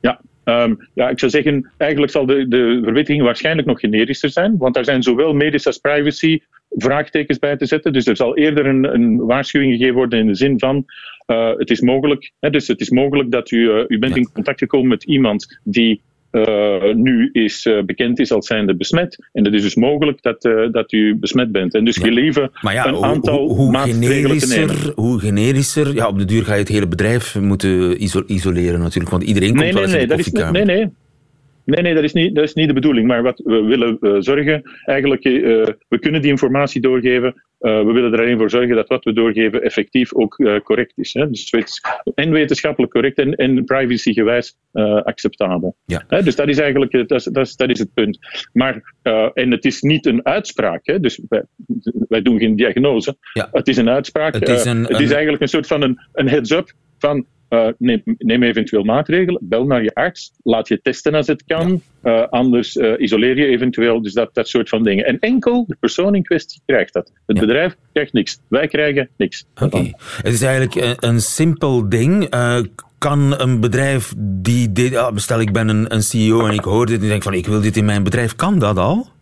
Ja, 0.00 0.20
Um, 0.44 0.88
ja, 0.94 1.08
ik 1.08 1.18
zou 1.18 1.30
zeggen, 1.30 1.70
eigenlijk 1.76 2.12
zal 2.12 2.26
de, 2.26 2.48
de 2.48 2.80
verwittiging 2.84 3.24
waarschijnlijk 3.24 3.66
nog 3.66 3.80
generischer 3.80 4.30
zijn, 4.30 4.56
want 4.56 4.74
daar 4.74 4.84
zijn 4.84 5.02
zowel 5.02 5.32
medisch 5.32 5.66
als 5.66 5.78
privacy 5.78 6.40
vraagtekens 6.70 7.38
bij 7.38 7.56
te 7.56 7.66
zetten. 7.66 7.92
Dus 7.92 8.06
er 8.06 8.16
zal 8.16 8.36
eerder 8.36 8.66
een, 8.66 8.94
een 8.94 9.16
waarschuwing 9.16 9.72
gegeven 9.72 9.94
worden 9.94 10.18
in 10.18 10.26
de 10.26 10.34
zin 10.34 10.58
van 10.58 10.84
uh, 11.26 11.50
het 11.56 11.70
is 11.70 11.80
mogelijk, 11.80 12.30
hè, 12.40 12.50
dus 12.50 12.68
het 12.68 12.80
is 12.80 12.90
mogelijk 12.90 13.30
dat 13.30 13.50
u, 13.50 13.58
uh, 13.58 13.84
u 13.88 13.98
bent 13.98 14.16
in 14.16 14.32
contact 14.32 14.58
gekomen 14.58 14.88
met 14.88 15.04
iemand 15.04 15.58
die 15.64 16.00
uh, 16.32 16.94
nu 16.94 17.30
is, 17.32 17.66
uh, 17.66 17.82
bekend 17.82 18.18
is 18.18 18.32
als 18.32 18.46
zijnde 18.46 18.76
besmet. 18.76 19.28
En 19.32 19.44
het 19.44 19.54
is 19.54 19.62
dus 19.62 19.74
mogelijk 19.74 20.22
dat, 20.22 20.44
uh, 20.44 20.72
dat 20.72 20.92
u 20.92 21.16
besmet 21.16 21.52
bent. 21.52 21.74
En 21.74 21.84
dus 21.84 21.96
ja. 21.96 22.86
een 22.86 23.04
aantal 23.04 23.38
hoe, 23.38 23.56
hoe 23.56 23.70
maatregelen 23.70 24.38
te 24.38 24.46
nemen. 24.46 24.92
Hoe 24.94 25.18
generischer, 25.18 25.94
ja, 25.94 26.08
op 26.08 26.18
de 26.18 26.24
duur 26.24 26.44
ga 26.44 26.52
je 26.52 26.58
het 26.58 26.68
hele 26.68 26.88
bedrijf 26.88 27.38
moeten 27.40 28.02
iso 28.02 28.22
isoleren 28.26 28.80
natuurlijk, 28.80 29.10
want 29.10 29.22
iedereen 29.22 29.48
komt 29.48 29.62
nee, 29.62 29.72
wel 29.72 29.82
nee, 29.82 29.90
eens 29.90 30.08
nee, 30.08 30.16
in 30.16 30.32
de 30.32 30.32
dat 30.32 30.44
is, 30.44 30.52
nee, 30.52 30.64
nee. 30.64 30.88
Nee, 31.68 31.82
nee, 31.82 31.94
dat 31.94 32.04
is 32.04 32.12
niet, 32.12 32.34
dat 32.34 32.44
is 32.44 32.54
niet 32.54 32.68
de 32.68 32.74
bedoeling. 32.74 33.06
Maar 33.06 33.22
wat 33.22 33.40
we 33.44 33.62
willen 33.62 33.96
uh, 34.00 34.16
zorgen, 34.18 34.62
eigenlijk, 34.84 35.24
uh, 35.24 35.66
we 35.88 35.98
kunnen 35.98 36.22
die 36.22 36.30
informatie 36.30 36.80
doorgeven. 36.80 37.42
Uh, 37.60 37.84
we 37.84 37.92
willen 37.92 38.12
er 38.12 38.20
alleen 38.20 38.38
voor 38.38 38.50
zorgen 38.50 38.76
dat 38.76 38.88
wat 38.88 39.04
we 39.04 39.12
doorgeven 39.12 39.62
effectief 39.62 40.14
ook 40.14 40.34
correct 40.64 40.92
is. 40.96 41.12
Hè? 41.12 41.30
Dus 41.30 41.54
en 42.14 42.30
wetenschappelijk 42.30 42.92
correct 42.92 43.18
en, 43.18 43.34
en 43.34 43.64
privacygewijs 43.64 44.56
acceptabel. 45.02 45.76
Ja. 45.84 46.04
Hè? 46.08 46.22
Dus 46.22 46.36
dat 46.36 46.48
is 46.48 46.58
eigenlijk 46.58 46.92
dat 46.92 47.10
is, 47.10 47.24
dat 47.24 47.46
is, 47.46 47.56
dat 47.56 47.70
is 47.70 47.78
het 47.78 47.94
punt. 47.94 48.18
Maar, 48.52 48.94
en 49.34 49.50
het 49.50 49.64
is 49.64 49.80
niet 49.80 50.06
een 50.06 50.26
uitspraak. 50.26 50.80
Hè? 50.86 51.00
Dus 51.00 51.20
wij, 51.28 51.42
wij 52.08 52.22
doen 52.22 52.38
geen 52.38 52.56
diagnose. 52.56 53.16
Ja. 53.32 53.48
Het 53.52 53.68
is 53.68 53.76
een 53.76 53.88
uitspraak. 53.88 54.34
Het 54.34 54.48
is, 54.48 54.64
een, 54.64 54.84
het 54.84 55.00
is 55.00 55.10
eigenlijk 55.10 55.42
een 55.42 55.48
soort 55.48 55.66
van 55.66 55.82
een, 55.82 55.98
een 56.12 56.28
heads-up 56.28 56.72
van 56.98 57.26
uh, 57.50 57.68
neem, 57.78 58.02
neem, 58.04 58.42
eventueel 58.42 58.82
maatregelen, 58.82 59.40
bel 59.42 59.64
naar 59.64 59.82
je 59.82 59.94
arts, 59.94 60.32
laat 60.42 60.68
je 60.68 60.80
testen 60.82 61.14
als 61.14 61.26
het 61.26 61.44
kan, 61.46 61.82
uh, 62.02 62.26
anders 62.28 62.76
uh, 62.76 62.92
isoleer 62.98 63.36
je 63.36 63.46
eventueel, 63.46 64.02
dus 64.02 64.12
dat, 64.12 64.34
dat 64.34 64.48
soort 64.48 64.68
van 64.68 64.82
dingen. 64.82 65.04
En 65.04 65.18
enkel 65.18 65.64
de 65.66 65.76
persoon 65.80 66.14
in 66.14 66.22
kwestie 66.22 66.60
krijgt 66.66 66.92
dat. 66.92 67.12
Het 67.26 67.40
bedrijf 67.40 67.76
krijgt 67.92 68.12
niks. 68.12 68.40
Wij 68.48 68.66
krijgen 68.66 69.08
niks. 69.16 69.44
Oké. 69.62 69.90
Het 70.22 70.32
is 70.32 70.42
eigenlijk 70.42 70.74
een, 70.74 71.08
een 71.08 71.20
simpel 71.20 71.88
ding. 71.88 72.28
kan 72.98 73.40
een 73.40 73.60
bedrijf 73.60 74.14
die 74.18 74.72
dit, 74.72 74.96
ah, 74.96 75.16
stel 75.16 75.40
ik 75.40 75.52
ben 75.52 75.68
een, 75.68 75.94
een 75.94 76.02
CEO 76.02 76.46
en 76.46 76.54
ik 76.54 76.64
hoor 76.64 76.86
dit 76.86 76.96
en 76.96 77.02
ik 77.02 77.08
denk 77.08 77.22
van 77.22 77.34
ik 77.34 77.46
wil 77.46 77.60
dit 77.60 77.76
in 77.76 77.84
mijn 77.84 78.02
bedrijf, 78.02 78.36
kan 78.36 78.58
dat 78.58 78.78
al? 78.78 79.16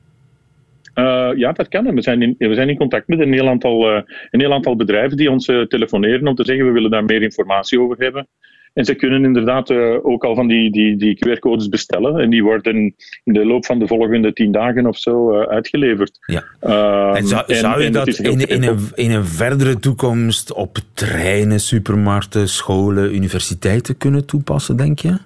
Uh, 0.98 1.30
ja, 1.34 1.52
dat 1.52 1.68
kan. 1.68 1.94
We 1.94 2.02
zijn, 2.02 2.22
in, 2.22 2.34
we 2.38 2.54
zijn 2.54 2.68
in 2.68 2.76
contact 2.76 3.08
met 3.08 3.20
een 3.20 3.32
heel 3.32 3.48
aantal, 3.48 3.92
uh, 3.92 4.00
een 4.30 4.40
heel 4.40 4.52
aantal 4.52 4.76
bedrijven 4.76 5.16
die 5.16 5.30
ons 5.30 5.48
uh, 5.48 5.62
telefoneren 5.62 6.26
om 6.26 6.34
te 6.34 6.44
zeggen 6.44 6.66
we 6.66 6.72
willen 6.72 6.90
daar 6.90 7.04
meer 7.04 7.22
informatie 7.22 7.80
over 7.80 7.96
hebben. 7.98 8.28
En 8.72 8.84
ze 8.84 8.94
kunnen 8.94 9.24
inderdaad 9.24 9.70
ook 10.02 10.24
al 10.24 10.34
van 10.34 10.46
die, 10.46 10.70
die, 10.70 10.96
die 10.96 11.18
QR-codes 11.18 11.68
bestellen. 11.68 12.20
En 12.20 12.30
die 12.30 12.42
worden 12.42 12.94
in 13.24 13.32
de 13.32 13.46
loop 13.46 13.66
van 13.66 13.78
de 13.78 13.86
volgende 13.86 14.32
tien 14.32 14.52
dagen 14.52 14.86
of 14.86 14.98
zo 14.98 15.40
uitgeleverd. 15.40 16.18
Ja. 16.26 16.44
Ehm, 16.60 17.14
en 17.14 17.26
zou, 17.26 17.54
zou 17.54 17.82
je 17.82 17.90
dat 17.90 18.08
in, 18.08 18.40
in, 18.40 18.62
een, 18.62 18.78
in 18.94 19.10
een 19.10 19.24
verdere 19.24 19.78
toekomst 19.78 20.52
op 20.52 20.78
treinen, 20.94 21.60
supermarkten, 21.60 22.48
scholen, 22.48 23.14
universiteiten 23.14 23.96
kunnen 23.96 24.26
toepassen, 24.26 24.76
denk 24.76 24.98
je? 24.98 25.18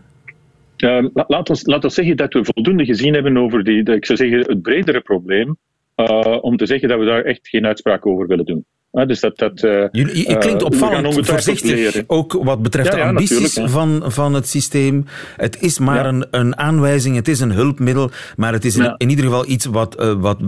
Uh, 0.81 1.05
laat, 1.13 1.51
ons, 1.51 1.67
laat 1.67 1.85
ons 1.85 1.95
zeggen 1.95 2.17
dat 2.17 2.33
we 2.33 2.45
voldoende 2.45 2.85
gezien 2.85 3.15
hebben 3.15 3.37
over 3.37 3.65
die, 3.65 3.83
ik 3.83 4.05
zou 4.05 4.19
zeggen, 4.19 4.39
het 4.39 4.63
bredere 4.63 5.01
probleem, 5.01 5.57
uh, 5.97 6.39
om 6.41 6.57
te 6.57 6.67
zeggen 6.67 6.89
dat 6.89 6.99
we 6.99 7.05
daar 7.05 7.23
echt 7.23 7.49
geen 7.49 7.67
uitspraak 7.67 8.07
over 8.07 8.27
willen 8.27 8.45
doen. 8.45 8.65
Uh, 8.93 9.07
dus 9.07 9.21
dat, 9.21 9.39
dat, 9.39 9.63
uh, 9.63 9.85
je 9.91 10.37
klinkt 10.39 10.63
opvallend 10.63 11.27
voorzichtig, 11.27 12.03
ook 12.07 12.33
wat 12.33 12.63
betreft 12.63 12.93
de 12.93 13.03
ambities 13.03 13.59
van, 13.65 14.03
van 14.07 14.35
het 14.35 14.49
systeem. 14.49 15.05
Het 15.37 15.63
is 15.63 15.79
maar 15.79 16.07
een, 16.07 16.27
een 16.31 16.57
aanwijzing, 16.57 17.17
het 17.17 17.29
is 17.29 17.41
een 17.41 17.53
hulpmiddel, 17.53 18.11
maar 18.37 18.53
het 18.53 18.65
is 18.65 18.77
in, 18.77 18.95
in 18.97 19.11
ieder 19.11 19.25
geval 19.25 19.49
iets 19.49 19.67
wat, 19.67 20.17
wat 20.19 20.39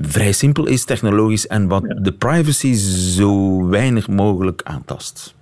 vrij 0.00 0.32
simpel 0.32 0.66
is, 0.66 0.84
technologisch, 0.84 1.46
en 1.46 1.68
wat 1.68 1.94
de 2.02 2.12
privacy 2.12 2.72
zo 3.14 3.66
weinig 3.68 4.08
mogelijk 4.08 4.60
aantast. 4.64 5.34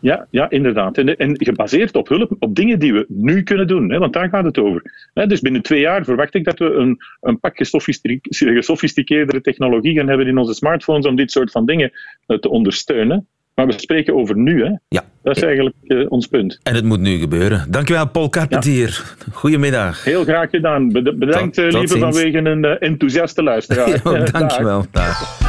Ja, 0.00 0.26
ja 0.30 0.50
inderdaad. 0.50 0.98
En, 0.98 1.16
en, 1.16 1.44
gebaseerd 1.44 1.96
op 1.96 2.08
hulp, 2.08 2.36
op 2.38 2.54
dingen 2.54 2.78
die 2.78 2.92
we 2.92 3.04
nu 3.08 3.42
kunnen 3.42 3.66
doen, 3.66 3.90
hè, 3.90 3.98
want 3.98 4.12
daar 4.12 4.28
gaat 4.28 4.44
het 4.44 4.58
over. 4.58 5.10
Hè, 5.14 5.26
dus 5.26 5.40
binnen 5.40 5.62
twee 5.62 5.80
jaar 5.80 6.04
verwacht 6.04 6.34
ik 6.34 6.44
dat 6.44 6.58
we 6.58 6.72
een, 6.72 6.96
een 7.20 7.40
pak 7.40 7.56
gesofisticeerdere 7.56 9.40
technologie 9.40 9.96
gaan 9.96 10.08
hebben 10.08 10.26
in 10.26 10.38
onze 10.38 10.54
smartphones 10.54 11.06
om 11.06 11.16
dit 11.16 11.30
soort 11.30 11.50
van 11.50 11.66
dingen 11.66 11.92
eh, 12.26 12.38
te 12.38 12.48
ondersteunen. 12.48 13.26
Maar 13.54 13.66
we 13.66 13.72
spreken 13.76 14.14
over 14.14 14.36
nu, 14.36 14.64
hè? 14.64 14.70
Ja. 14.88 15.04
Dat 15.22 15.36
is 15.36 15.42
eigenlijk 15.42 15.76
uh, 15.84 16.10
ons 16.10 16.26
punt. 16.26 16.60
En 16.62 16.74
het 16.74 16.84
moet 16.84 17.00
nu 17.00 17.18
gebeuren. 17.18 17.66
Dankjewel, 17.70 18.08
Paul 18.08 18.28
Carpentier. 18.28 19.14
Ja. 19.18 19.32
Goedemiddag. 19.32 20.04
Heel 20.04 20.24
graag 20.24 20.50
gedaan. 20.50 20.92
Bedankt, 20.92 21.54
tot, 21.54 21.70
tot 21.70 21.80
lieve, 21.80 21.98
vanwege 21.98 22.38
een 22.38 22.64
enthousiaste 22.64 23.42
luisteraar. 23.42 23.88
ja, 24.18 24.24
dankjewel. 24.38 24.86
Dag. 24.90 25.47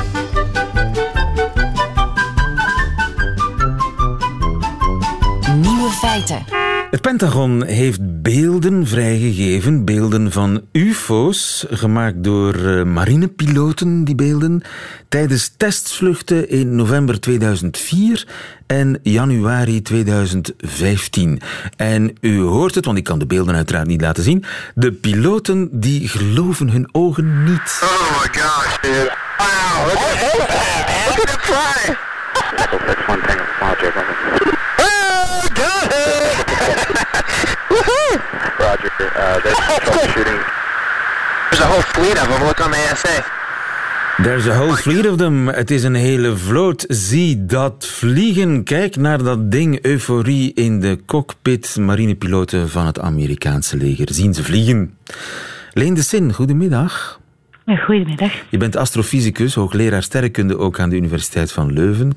Het 6.92 7.02
Pentagon 7.02 7.64
heeft 7.64 8.22
beelden 8.22 8.88
vrijgegeven, 8.88 9.86
beelden 9.86 10.32
van 10.32 10.62
UFO's, 10.72 11.66
gemaakt 11.70 12.24
door 12.24 12.56
uh, 12.56 12.84
marinepiloten, 12.84 14.04
die 14.04 14.16
beelden, 14.16 14.62
tijdens 15.08 15.54
testvluchten 15.58 16.50
in 16.50 16.76
november 16.76 17.20
2004 17.20 18.28
en 18.68 19.00
januari 19.04 19.82
2015. 19.82 21.42
En 21.78 22.18
u 22.22 22.40
hoort 22.42 22.76
het, 22.76 22.86
want 22.86 22.98
ik 22.98 23.04
kan 23.04 23.20
de 23.20 23.26
beelden 23.26 23.56
uiteraard 23.56 23.88
niet 23.88 24.02
laten 24.02 24.24
zien. 24.24 24.44
De 24.76 24.92
piloten 24.92 25.70
die 25.72 26.08
geloven 26.08 26.70
hun 26.70 26.90
ogen 26.92 27.44
niet. 27.44 27.80
Oh 27.84 28.22
my 28.22 28.40
gosh, 28.40 28.80
dude. 28.82 29.14
Wow, 29.38 29.88
look 29.88 29.98
at 29.98 30.20
Look 31.18 31.30
fly. 31.42 31.98
Roger. 38.58 38.92
Uh, 39.00 39.42
that's 39.44 39.60
troubleshooting. 39.68 40.42
There's 41.50 41.62
a 41.62 41.68
whole 41.68 41.82
fleet 41.82 42.18
of 42.22 42.28
them. 42.28 42.48
Look 42.48 42.60
on 42.60 42.72
the 42.72 42.78
ASA. 42.92 43.38
There's 44.24 44.48
a 44.48 44.54
whole 44.54 44.76
fleet 44.76 45.08
of 45.08 45.18
them. 45.18 45.48
Het 45.48 45.72
is 45.72 45.84
een 45.84 45.96
hele 45.96 46.38
vloot. 46.38 46.86
Zie 46.88 47.46
dat 47.46 47.86
vliegen. 47.86 48.64
Kijk 48.64 48.96
naar 48.96 49.24
dat 49.24 49.52
ding. 49.52 49.80
Euforie 49.82 50.54
in 50.54 50.80
de 50.80 51.00
cockpit. 51.06 51.76
Marinepiloten 51.80 52.70
van 52.70 52.86
het 52.86 53.00
Amerikaanse 53.00 53.78
leger 53.78 54.14
zien 54.14 54.34
ze 54.34 54.44
vliegen. 54.44 54.98
Leen 55.74 55.94
de 55.94 56.04
Sin, 56.04 56.34
goedemiddag. 56.34 57.20
Goedemiddag. 57.66 58.32
Je 58.50 58.58
bent 58.58 58.76
astrofysicus, 58.76 59.54
hoogleraar 59.54 60.04
sterrenkunde 60.04 60.58
ook 60.58 60.80
aan 60.80 60.90
de 60.90 60.96
Universiteit 60.96 61.52
van 61.52 61.74
Leuven. 61.74 62.12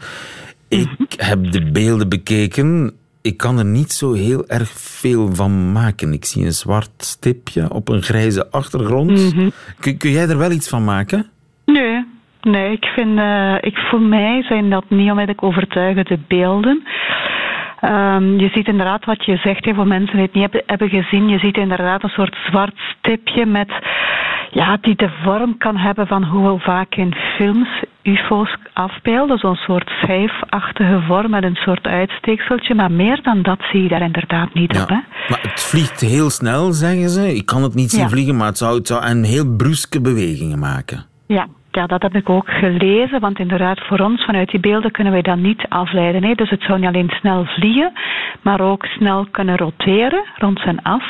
Ik 0.69 0.89
mhm. 0.99 1.27
heb 1.27 1.53
de 1.53 1.71
beelden 1.71 2.09
bekeken 2.09 2.93
ik 3.23 3.37
kan 3.37 3.59
er 3.59 3.65
niet 3.65 3.93
zo 3.93 4.13
heel 4.13 4.47
erg 4.47 4.69
veel 5.01 5.35
van 5.35 5.73
maken. 5.73 6.13
Ik 6.13 6.25
zie 6.25 6.45
een 6.45 6.53
zwart 6.53 6.91
stipje 6.97 7.73
op 7.73 7.89
een 7.89 8.03
grijze 8.03 8.51
achtergrond. 8.51 9.35
Mhm. 9.35 9.51
kun, 9.81 9.97
kun, 9.97 10.11
jij 10.11 10.29
er 10.29 10.39
wel 10.39 10.51
iets 10.51 10.69
van 10.69 10.85
maken? 10.85 11.27
Nee, 11.65 12.05
nee 12.41 12.73
ik 12.73 12.85
vind, 12.85 13.19
uh, 13.19 13.55
ik, 13.61 13.79
voor 13.79 14.01
mij 14.01 14.43
zijn 14.43 14.71
dat 14.71 14.85
niet 14.89 15.11
onmiddellijk 15.11 15.43
overtuigende 15.43 16.19
beelden. 16.29 16.83
Um, 17.85 18.39
je 18.39 18.49
ziet 18.49 18.69
inderdaad 18.69 19.05
wat 19.05 19.25
je 19.25 19.37
zegt, 19.37 19.65
hè, 19.65 19.75
voor 19.75 19.87
mensen 19.87 20.15
die 20.17 20.25
het 20.25 20.35
niet 20.35 20.43
hebben, 20.43 20.63
hebben 20.67 20.89
gezien. 20.89 21.29
Je 21.29 21.39
ziet 21.39 21.57
inderdaad 21.57 22.03
een 22.03 22.09
soort 22.09 22.37
zwart 22.49 22.75
stipje 22.99 23.47
met 23.47 23.73
ja, 24.53 24.79
die 24.81 24.97
de 24.97 25.11
vorm 25.23 25.59
kan 25.59 25.77
hebben 25.77 26.07
van 26.07 26.25
hoe 26.25 26.53
we 26.53 26.61
vaak 26.61 26.95
in 26.95 27.15
films 27.37 27.69
UFO's 28.03 28.57
afbeelden. 28.73 29.39
Zo'n 29.39 29.55
soort 29.55 29.89
schijfachtige 29.89 31.03
vorm 31.07 31.31
met 31.31 31.43
een 31.43 31.55
soort 31.55 31.87
uitsteekseltje. 31.87 32.75
Maar 32.75 32.93
meer 32.93 33.23
dan 33.23 33.43
dat 33.43 33.59
zie 33.73 33.83
je 33.83 33.89
daar 33.89 34.03
inderdaad 34.03 34.55
niet 34.55 34.81
op. 34.81 34.89
Hè? 34.89 35.01
Maar 35.29 35.41
het 35.43 35.61
vliegt 35.61 36.01
heel 36.01 36.31
snel, 36.31 36.73
zeggen 36.73 37.09
ze. 37.09 37.35
Ik 37.35 37.47
kan 37.47 37.63
het 37.63 37.75
niet 37.75 37.91
zien 37.91 38.09
vliegen, 38.09 38.37
maar 38.37 38.47
het 38.47 38.59
zou, 38.59 38.77
het 38.77 38.87
zou 38.87 39.05
een 39.05 39.25
heel 39.25 39.57
bruske 39.57 40.01
bewegingen 40.01 40.59
maken. 40.59 41.05
Ja, 41.27 41.47
ja, 41.77 41.87
dat 41.87 42.03
heb 42.03 42.15
ik 42.15 42.29
ook 42.29 42.49
gelezen, 42.49 43.21
want 43.21 43.39
inderdaad, 43.39 43.81
voor 43.81 43.99
ons 43.99 44.25
vanuit 44.25 44.51
die 44.51 44.61
beelden 44.61 44.91
kunnen 44.91 45.13
wij 45.13 45.23
dat 45.23 45.37
niet 45.37 45.67
afleiden. 45.69 46.25
Hè. 46.25 46.35
Dus 46.35 46.51
het 46.51 46.63
zou 46.63 46.79
niet 46.79 46.89
alleen 46.89 47.11
snel 47.11 47.45
vliegen, 47.45 47.93
maar 48.43 48.61
ook 48.61 48.85
snel 48.85 49.27
kunnen 49.31 49.57
roteren 49.57 50.25
rond 50.37 50.61
zijn 50.61 50.83
af 50.83 51.05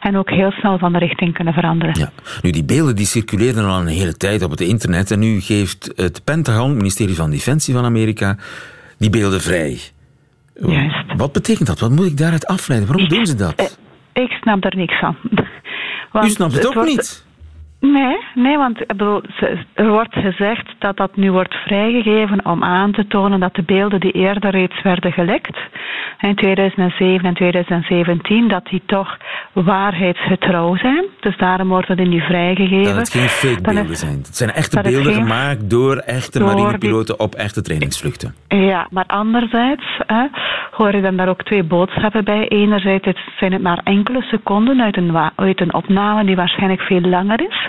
en 0.00 0.16
ook 0.16 0.30
heel 0.30 0.50
snel 0.50 0.78
van 0.78 0.92
de 0.92 0.98
richting 0.98 1.34
kunnen 1.34 1.54
veranderen. 1.54 1.98
Ja. 1.98 2.10
Nu, 2.42 2.50
die 2.50 2.64
beelden 2.64 2.96
die 2.96 3.06
circuleerden 3.06 3.64
al 3.64 3.80
een 3.80 3.86
hele 3.86 4.16
tijd 4.16 4.42
op 4.42 4.50
het 4.50 4.60
internet 4.60 5.10
en 5.10 5.18
nu 5.18 5.40
geeft 5.40 5.92
het 5.96 6.24
Pentagon, 6.24 6.68
het 6.68 6.76
ministerie 6.76 7.14
van 7.14 7.30
Defensie 7.30 7.74
van 7.74 7.84
Amerika, 7.84 8.36
die 8.98 9.10
beelden 9.10 9.40
vrij. 9.40 9.78
Juist. 10.54 11.16
Wat 11.16 11.32
betekent 11.32 11.66
dat? 11.66 11.80
Wat 11.80 11.90
moet 11.90 12.06
ik 12.06 12.16
daaruit 12.16 12.46
afleiden? 12.46 12.88
Waarom 12.88 13.08
doen 13.08 13.26
ze 13.26 13.34
dat? 13.34 13.54
Eh, 13.54 14.22
ik 14.22 14.30
snap 14.30 14.64
er 14.64 14.76
niks 14.76 14.98
van. 14.98 15.16
Want 16.12 16.26
U 16.26 16.30
snapt 16.30 16.52
het 16.52 16.66
ook 16.66 16.84
niet? 16.84 17.24
Nee, 17.80 18.16
nee 18.34 18.56
want 18.56 18.78
er 19.74 19.88
wordt 19.88 20.14
gezegd 20.14 20.74
dat 20.78 20.96
dat 20.96 21.16
nu 21.16 21.32
wordt 21.32 21.54
vrijgegeven 21.54 22.46
om 22.46 22.64
aan 22.64 22.92
te 22.92 23.06
tonen 23.06 23.40
dat 23.40 23.54
de 23.54 23.62
beelden 23.62 24.00
die 24.00 24.12
eerder 24.12 24.50
reeds 24.50 24.82
werden 24.82 25.12
gelekt, 25.12 25.58
in 26.20 26.34
2007 26.34 27.26
en 27.26 27.34
2017, 27.34 28.48
dat 28.48 28.64
die 28.64 28.82
toch 28.86 29.16
waarheidsgetrouw 29.52 30.76
zijn. 30.76 31.04
Dus 31.20 31.36
daarom 31.36 31.68
worden 31.68 31.96
die 31.96 32.06
nu 32.06 32.20
vrijgegeven. 32.20 32.84
Dat 32.84 32.96
het 32.96 33.10
geen 33.10 33.28
fake 33.28 33.60
beelden 33.60 33.96
zijn. 33.96 34.16
Het 34.18 34.36
zijn 34.36 34.50
echte 34.50 34.80
beelden 34.82 35.12
gemaakt 35.12 35.70
door 35.70 35.96
echte 35.96 36.40
marinepiloten 36.40 37.20
op 37.20 37.34
echte 37.34 37.62
trainingsvluchten. 37.62 38.34
Ja, 38.48 38.86
maar 38.90 39.06
anderzijds 39.06 39.84
hè, 40.06 40.26
hoor 40.70 40.94
je 40.94 41.02
dan 41.02 41.16
daar 41.16 41.28
ook 41.28 41.42
twee 41.42 41.62
boodschappen 41.62 42.24
bij. 42.24 42.48
Enerzijds 42.48 43.20
zijn 43.38 43.52
het 43.52 43.62
maar 43.62 43.80
enkele 43.84 44.22
seconden 44.22 44.80
uit 44.80 44.96
een, 44.96 45.16
uit 45.34 45.60
een 45.60 45.74
opname 45.74 46.24
die 46.24 46.36
waarschijnlijk 46.36 46.80
veel 46.80 47.00
langer 47.00 47.40
is. 47.40 47.68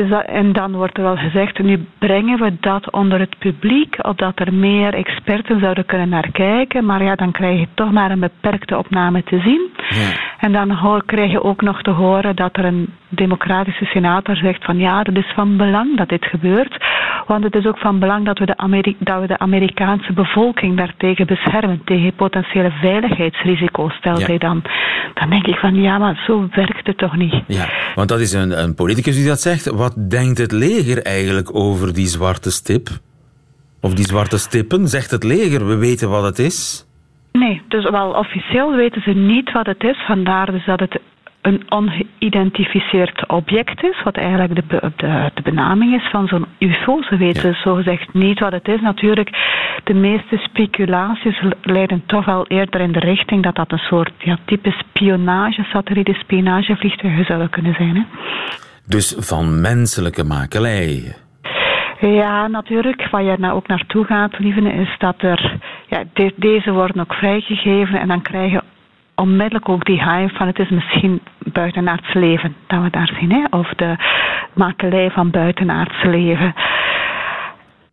Dus 0.00 0.08
dat, 0.08 0.24
en 0.24 0.52
dan 0.52 0.72
wordt 0.72 0.96
er 0.96 1.02
wel 1.02 1.16
gezegd, 1.16 1.58
nu 1.58 1.86
brengen 1.98 2.38
we 2.38 2.52
dat 2.60 2.90
onder 2.90 3.20
het 3.20 3.38
publiek, 3.38 3.96
opdat 4.06 4.38
er 4.38 4.54
meer 4.54 4.94
experten 4.94 5.60
zouden 5.60 5.86
kunnen 5.86 6.08
naar 6.08 6.30
kijken. 6.32 6.84
Maar 6.84 7.02
ja, 7.02 7.14
dan 7.14 7.32
krijg 7.32 7.60
je 7.60 7.66
toch 7.74 7.90
maar 7.92 8.10
een 8.10 8.20
beperkte 8.20 8.78
opname 8.78 9.22
te 9.24 9.40
zien. 9.40 9.70
En 10.38 10.52
dan 10.52 10.70
hoor, 10.70 11.04
krijg 11.04 11.30
je 11.30 11.42
ook 11.42 11.62
nog 11.62 11.82
te 11.82 11.90
horen 11.90 12.36
dat 12.36 12.56
er 12.56 12.64
een 12.64 12.88
democratische 13.08 13.84
senator 13.84 14.36
zegt 14.36 14.64
van 14.64 14.78
ja, 14.78 14.98
het 14.98 15.16
is 15.16 15.32
van 15.34 15.56
belang 15.56 15.96
dat 15.96 16.08
dit 16.08 16.24
gebeurt. 16.24 16.84
Want 17.26 17.44
het 17.44 17.54
is 17.54 17.66
ook 17.66 17.78
van 17.78 17.98
belang 17.98 18.24
dat 18.24 18.38
we 18.38 18.46
de, 18.46 18.56
Ameri 18.56 18.96
dat 18.98 19.20
we 19.20 19.26
de 19.26 19.38
Amerikaanse 19.38 20.12
bevolking 20.12 20.76
daartegen 20.76 21.26
beschermen, 21.26 21.80
tegen 21.84 22.14
potentiële 22.14 22.70
veiligheidsrisico's, 22.70 23.94
stelt 23.94 24.26
hij 24.26 24.38
dan. 24.38 24.62
Dan 25.14 25.30
denk 25.30 25.46
ik 25.46 25.56
van 25.56 25.74
ja, 25.74 25.98
maar 25.98 26.22
zo 26.26 26.48
werkt 26.54 26.86
het 26.86 26.98
toch 26.98 27.16
niet. 27.16 27.34
Ja, 27.46 27.68
want 27.94 28.08
dat 28.08 28.20
is 28.20 28.32
een, 28.32 28.62
een 28.62 28.74
politicus 28.74 29.16
die 29.16 29.26
dat 29.26 29.40
zegt. 29.40 29.66
Wat 29.70 29.89
denkt 29.94 30.38
het 30.38 30.52
leger 30.52 31.02
eigenlijk 31.02 31.54
over 31.54 31.94
die 31.94 32.06
zwarte 32.06 32.50
stip? 32.50 32.88
Of 33.80 33.94
die 33.94 34.06
zwarte 34.06 34.38
stippen? 34.38 34.88
Zegt 34.88 35.10
het 35.10 35.24
leger, 35.24 35.66
we 35.66 35.76
weten 35.76 36.10
wat 36.10 36.24
het 36.24 36.38
is? 36.38 36.86
Nee, 37.32 37.62
dus 37.68 37.90
wel 37.90 38.10
officieel 38.10 38.74
weten 38.74 39.02
ze 39.02 39.10
niet 39.10 39.52
wat 39.52 39.66
het 39.66 39.82
is. 39.82 39.96
Vandaar 40.06 40.52
dus 40.52 40.66
dat 40.66 40.80
het 40.80 41.00
een 41.40 41.62
ongeïdentificeerd 41.68 43.28
object 43.28 43.82
is, 43.82 44.02
wat 44.02 44.16
eigenlijk 44.16 44.54
de, 44.54 44.92
de, 44.96 45.30
de 45.34 45.42
benaming 45.42 45.94
is 45.94 46.10
van 46.10 46.26
zo'n 46.28 46.46
UFO. 46.58 47.02
Ze 47.02 47.16
weten 47.16 47.48
ja. 47.48 47.60
zogezegd 47.62 48.14
niet 48.14 48.40
wat 48.40 48.52
het 48.52 48.68
is. 48.68 48.80
Natuurlijk, 48.80 49.30
de 49.84 49.94
meeste 49.94 50.36
speculaties 50.36 51.42
leiden 51.62 52.02
toch 52.06 52.24
wel 52.24 52.46
eerder 52.46 52.80
in 52.80 52.92
de 52.92 52.98
richting 52.98 53.42
dat 53.42 53.54
dat 53.54 53.72
een 53.72 53.78
soort 53.78 54.12
ja, 54.18 54.38
type 54.44 54.70
spionage, 54.70 55.64
spionagevliegtuigen 56.12 57.24
zouden 57.24 57.50
kunnen 57.50 57.74
zijn. 57.74 57.96
Hè? 57.96 58.02
Dus 58.90 59.14
van 59.18 59.60
menselijke 59.60 60.24
makelij. 60.24 61.14
Ja, 62.00 62.46
natuurlijk. 62.46 63.08
Waar 63.10 63.22
je 63.22 63.36
nou 63.38 63.54
ook 63.54 63.66
naartoe 63.66 64.04
gaat, 64.04 64.38
lieve, 64.38 64.60
is 64.60 64.94
dat 64.98 65.14
er... 65.18 65.58
Ja, 65.86 66.04
de, 66.12 66.32
deze 66.36 66.70
worden 66.72 67.00
ook 67.00 67.14
vrijgegeven 67.14 68.00
en 68.00 68.08
dan 68.08 68.22
krijg 68.22 68.50
je 68.50 68.62
onmiddellijk 69.14 69.68
ook 69.68 69.84
die 69.84 70.02
hype 70.02 70.34
van 70.34 70.46
het 70.46 70.58
is 70.58 70.68
misschien 70.68 71.20
buitenaards 71.38 72.14
leven 72.14 72.56
dat 72.66 72.82
we 72.82 72.90
daar 72.90 73.16
zien. 73.20 73.32
Hè? 73.32 73.58
Of 73.58 73.68
de 73.68 73.96
makelij 74.54 75.10
van 75.10 75.30
buitenaards 75.30 76.02
leven. 76.02 76.54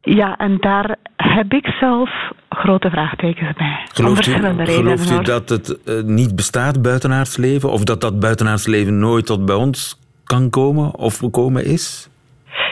Ja, 0.02 0.38
en 0.38 0.58
daar 0.60 0.96
heb 1.16 1.54
ik 1.54 1.68
zelf 1.80 2.10
grote 2.50 2.90
vraagtekens 2.90 3.58
bij. 3.58 3.80
Gelooft 3.94 4.28
u, 4.28 4.32
gelooft 4.66 5.12
u 5.12 5.22
dat 5.22 5.50
het 5.50 5.80
uh, 5.86 6.04
niet 6.04 6.36
bestaat, 6.36 6.82
buitenaards 6.82 7.38
leven? 7.38 7.72
Of 7.72 7.84
dat 7.84 8.02
dat 8.02 8.20
buitenaards 8.20 8.68
leven 8.68 9.00
nooit 9.00 9.26
tot 9.26 9.46
bij 9.46 9.56
ons 9.56 10.06
kan 10.28 10.50
komen 10.50 10.96
of 10.96 11.18
gekomen 11.18 11.66
is? 11.66 12.10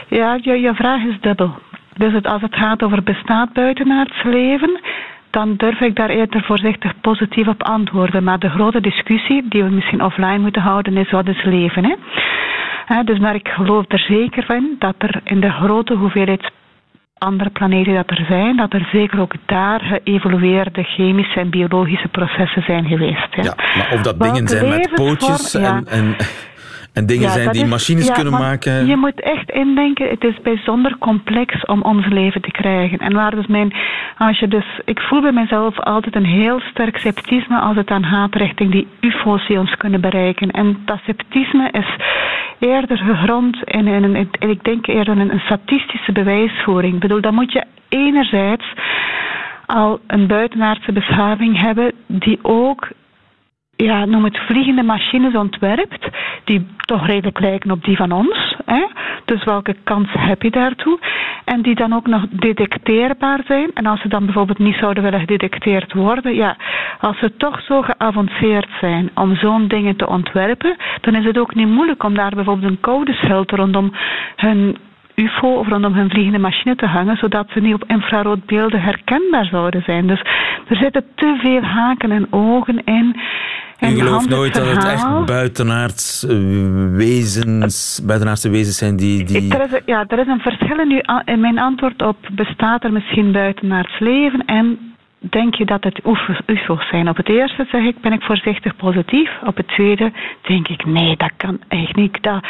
Ja, 0.07 0.39
je, 0.41 0.59
je 0.59 0.74
vraag 0.74 1.03
is 1.03 1.17
dubbel. 1.21 1.51
Dus 1.97 2.13
het, 2.13 2.27
als 2.27 2.41
het 2.41 2.55
gaat 2.55 2.83
over 2.83 3.03
bestaat 3.03 3.53
buitenaards 3.53 4.24
leven, 4.24 4.79
dan 5.29 5.55
durf 5.55 5.79
ik 5.79 5.95
daar 5.95 6.09
eerder 6.09 6.43
voorzichtig 6.43 6.93
positief 7.01 7.47
op 7.47 7.63
antwoorden. 7.63 8.24
Maar 8.24 8.39
de 8.39 8.50
grote 8.50 8.81
discussie 8.81 9.45
die 9.50 9.63
we 9.63 9.69
misschien 9.69 10.03
offline 10.03 10.38
moeten 10.38 10.62
houden 10.62 10.97
is 10.97 11.12
wat 11.12 11.27
is 11.27 11.43
leven. 11.43 11.83
Hè? 11.83 11.95
He, 12.85 13.03
dus 13.03 13.19
maar 13.19 13.35
ik 13.35 13.47
geloof 13.47 13.85
er 13.88 14.00
zeker 14.00 14.43
van 14.45 14.75
dat 14.79 14.95
er 14.97 15.21
in 15.24 15.39
de 15.39 15.51
grote 15.51 15.93
hoeveelheid 15.93 16.51
andere 17.17 17.50
planeten 17.50 17.93
dat 17.93 18.09
er 18.09 18.25
zijn, 18.27 18.57
dat 18.57 18.74
er 18.74 18.89
zeker 18.91 19.19
ook 19.19 19.33
daar 19.45 19.79
geëvolueerde 19.79 20.83
chemische 20.83 21.39
en 21.39 21.50
biologische 21.50 22.07
processen 22.07 22.63
zijn 22.63 22.85
geweest. 22.85 23.27
Ja, 23.31 23.53
maar 23.77 23.89
of 23.93 24.01
dat 24.01 24.19
dingen 24.19 24.47
zijn 24.47 24.69
met 24.69 24.91
pootjes 24.93 25.53
en, 25.53 25.88
en 25.88 26.15
en 26.96 27.06
dingen 27.06 27.30
zijn 27.30 27.52
die 27.52 27.66
machines 27.66 28.12
kunnen 28.12 28.34
maken. 28.34 28.86
Je 28.88 28.96
moet 28.96 29.22
echt 29.22 29.52
indenken, 29.52 30.10
het 30.10 30.24
is 30.24 30.42
bijzonder 30.44 30.98
complex 30.98 31.66
om 31.66 31.82
ons 31.82 32.06
leven 32.08 32.42
te 32.42 32.52
krijgen. 32.52 32.98
En 32.98 33.14
waar 33.14 33.36
dus 33.36 33.48
mijn, 33.48 33.74
als 34.18 34.40
je 34.40 34.48
dus, 34.48 34.66
ik 34.86 35.00
voel 35.00 35.22
bij 35.22 35.32
mezelf 35.32 35.80
altijd 35.80 36.16
een 36.16 36.25
heel 36.25 36.60
sterk 36.60 36.98
sceptisme 36.98 37.60
als 37.60 37.75
het 37.75 37.90
aan 37.90 38.06
gaat 38.06 38.36
richting 38.36 38.72
die 38.72 38.88
UFO's 39.00 39.48
die 39.48 39.60
ons 39.60 39.75
kunnen 39.78 40.02
bereiken. 40.02 40.51
En 40.51 40.77
dat 40.86 41.00
sceptisme 41.01 41.70
is 41.72 41.96
eerder 42.60 42.98
gegrond 42.98 43.58
in, 43.64 43.88
in, 43.88 44.16
in, 44.16 44.29
ik 44.50 44.64
denk 44.64 44.88
eerder 44.88 45.18
in 45.18 45.29
een 45.29 45.40
statistische 45.46 46.12
bewijsvoering. 46.12 46.94
Ik 46.94 47.00
bedoel, 47.00 47.22
dan 47.22 47.34
moet 47.34 47.51
je 47.51 47.64
enerzijds 47.90 48.66
al 49.66 50.00
een 50.08 50.27
buitenaardse 50.27 50.92
beschaving 50.92 51.62
hebben 51.62 51.92
die 52.08 52.40
ook 52.42 52.88
ja, 53.75 54.05
noem 54.05 54.24
het 54.24 54.38
vliegende 54.38 54.83
machines 54.83 55.35
ontwerpt, 55.35 56.07
die 56.44 56.68
toch 56.77 57.05
redelijk 57.07 57.40
lijken 57.40 57.72
op 57.72 57.83
die 57.83 57.96
van 57.96 58.11
ons. 58.11 58.55
Hè? 58.66 58.85
Dus 59.25 59.44
welke 59.44 59.75
kans 59.83 60.07
heb 60.11 60.42
je 60.42 60.51
daartoe? 60.51 61.00
En 61.46 61.61
die 61.61 61.75
dan 61.75 61.94
ook 61.94 62.07
nog 62.07 62.25
detecteerbaar 62.29 63.40
zijn. 63.48 63.72
En 63.74 63.85
als 63.85 64.01
ze 64.01 64.07
dan 64.07 64.25
bijvoorbeeld 64.25 64.59
niet 64.59 64.75
zouden 64.75 65.03
willen 65.03 65.20
gedetecteerd 65.20 65.94
worden, 65.94 66.35
ja, 66.35 66.57
als 67.00 67.20
ze 67.20 67.35
toch 67.38 67.61
zo 67.61 67.81
geavanceerd 67.81 68.70
zijn 68.79 69.09
om 69.16 69.35
zo'n 69.35 69.68
dingen 69.68 69.96
te 69.96 70.07
ontwerpen, 70.07 70.75
dan 71.01 71.16
is 71.16 71.25
het 71.25 71.38
ook 71.38 71.55
niet 71.55 71.68
moeilijk 71.68 72.03
om 72.03 72.16
daar 72.16 72.35
bijvoorbeeld 72.35 72.72
een 72.72 72.79
codeschild 72.79 73.51
rondom 73.51 73.92
hun 74.35 74.77
UFO 75.16 75.48
of 75.48 75.68
rondom 75.68 75.94
hun 75.94 76.09
vliegende 76.09 76.40
machine 76.40 76.75
te 76.75 76.85
hangen, 76.85 77.18
zodat 77.18 77.50
ze 77.50 77.59
niet 77.59 77.74
op 77.74 77.83
infraroodbeelden 77.88 78.81
herkenbaar 78.81 79.46
zouden 79.46 79.83
zijn. 79.83 80.07
Dus 80.07 80.22
er 80.68 80.75
zitten 80.75 81.05
te 81.16 81.38
veel 81.42 81.61
haken 81.61 82.11
en 82.11 82.27
ogen 82.33 82.83
in. 82.83 83.16
En 83.79 83.94
U 83.94 83.98
gelooft 83.98 84.29
nooit 84.29 84.53
dat 84.53 84.68
het 84.68 84.83
echt 84.85 85.25
buitenaards 85.25 86.25
eh, 86.25 86.38
wezens, 86.92 88.01
buitenaardse 88.03 88.50
wezens 88.50 88.77
zijn 88.77 88.96
die... 88.96 89.24
die... 89.24 89.55
Er 89.55 89.74
is, 89.74 89.81
ja, 89.85 90.05
er 90.07 90.20
is 90.20 90.27
een 90.27 90.40
verschil 90.40 90.79
in, 90.79 91.03
in 91.25 91.40
mijn 91.40 91.59
antwoord 91.59 92.01
op 92.01 92.18
bestaat 92.31 92.83
er 92.83 92.92
misschien 92.92 93.31
buitenaards 93.31 94.00
leven 94.00 94.46
en 94.46 94.94
denk 95.29 95.55
je 95.55 95.66
dat 95.66 95.83
het 95.83 96.00
UFO's 96.46 96.88
zijn? 96.90 97.09
Op 97.09 97.18
het 97.18 97.29
eerste 97.29 97.66
zeg 97.72 97.83
ik, 97.83 98.01
ben 98.01 98.14
ik 98.14 98.22
voorzichtig 98.22 98.75
positief. 98.75 99.29
Op 99.44 99.57
het 99.57 99.68
tweede 99.68 100.11
denk 100.42 100.68
ik, 100.68 100.85
nee, 100.85 101.18
dat 101.18 101.31
kan 101.38 101.59
echt 101.68 101.96
niet. 101.96 102.18
Dat, 102.22 102.46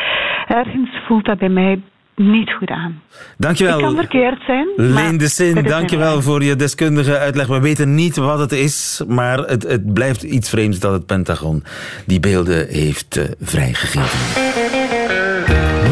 ergens 0.48 0.90
voelt 1.06 1.26
dat 1.26 1.38
bij 1.38 1.50
mij 1.50 1.82
niet 2.16 2.52
goed 2.52 2.70
aan. 2.70 3.02
Dankjewel. 3.38 3.74
Het 3.74 3.86
kan 3.86 3.96
verkeerd 3.96 4.42
zijn. 4.46 4.68
Leen 4.76 5.18
de 5.18 5.28
Zin, 5.28 5.64
dankjewel 5.64 6.22
voor 6.22 6.44
je 6.44 6.56
deskundige 6.56 7.18
uitleg. 7.18 7.48
We 7.48 7.60
weten 7.60 7.96
niet 7.96 8.16
wat 8.16 8.40
het 8.40 8.52
is, 8.52 9.02
maar 9.08 9.38
het, 9.38 9.64
het 9.64 9.94
blijft 9.94 10.24
iets 10.24 10.50
vreemds 10.50 10.80
dat 10.80 10.92
het 10.92 11.06
Pentagon 11.06 11.64
die 12.06 12.20
beelden 12.20 12.68
heeft 12.68 13.18
uh, 13.18 13.24
vrijgegeven. 13.42 14.20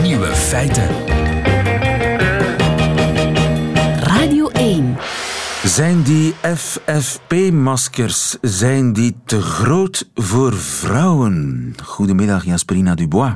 Nieuwe 0.02 0.26
feiten. 0.26 0.88
Radio 4.04 4.48
1. 4.48 4.98
Zijn 5.64 6.02
die 6.04 6.34
FFP-maskers 6.56 8.38
zijn 8.42 8.94
die 8.94 9.16
te 9.26 9.42
groot 9.42 10.10
voor 10.14 10.54
vrouwen? 10.54 11.74
Goedemiddag, 11.84 12.46
Jasperina 12.46 12.96
Dubois. 12.96 13.34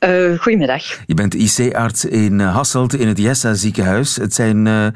Uh, 0.00 0.38
goedemiddag. 0.38 0.82
Je 1.06 1.14
bent 1.14 1.34
IC-arts 1.34 2.04
in 2.04 2.40
eh, 2.40 2.54
Hasselt 2.54 2.94
in 2.94 3.08
het 3.08 3.18
Jessa 3.18 3.54
ziekenhuis. 3.54 4.16
Het 4.16 4.34
zijn 4.34 4.66
uh, 4.66 4.86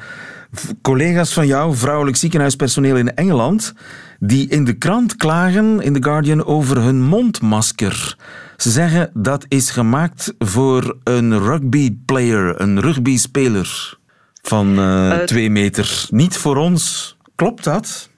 collega's 0.82 1.32
van 1.32 1.46
jou, 1.46 1.76
vrouwelijk 1.76 2.16
ziekenhuispersoneel 2.16 2.96
in 2.96 3.14
Engeland, 3.14 3.74
die 4.18 4.48
in 4.48 4.64
de 4.64 4.72
krant 4.72 5.16
klagen, 5.16 5.80
in 5.80 5.92
The 5.92 6.02
Guardian, 6.02 6.44
over 6.44 6.82
hun 6.82 7.02
mondmasker. 7.02 8.16
Ze 8.56 8.70
zeggen 8.70 9.10
dat 9.14 9.44
is 9.48 9.70
gemaakt 9.70 10.34
voor 10.38 10.96
een 11.04 11.38
rugby-player, 11.38 12.60
een 12.60 12.80
rugbyspeler 12.80 13.98
van 14.42 14.80
twee 15.26 15.50
meter. 15.50 16.06
Niet 16.10 16.36
voor 16.36 16.56
ons. 16.56 17.16
Klopt 17.34 17.64
dat? 17.64 18.10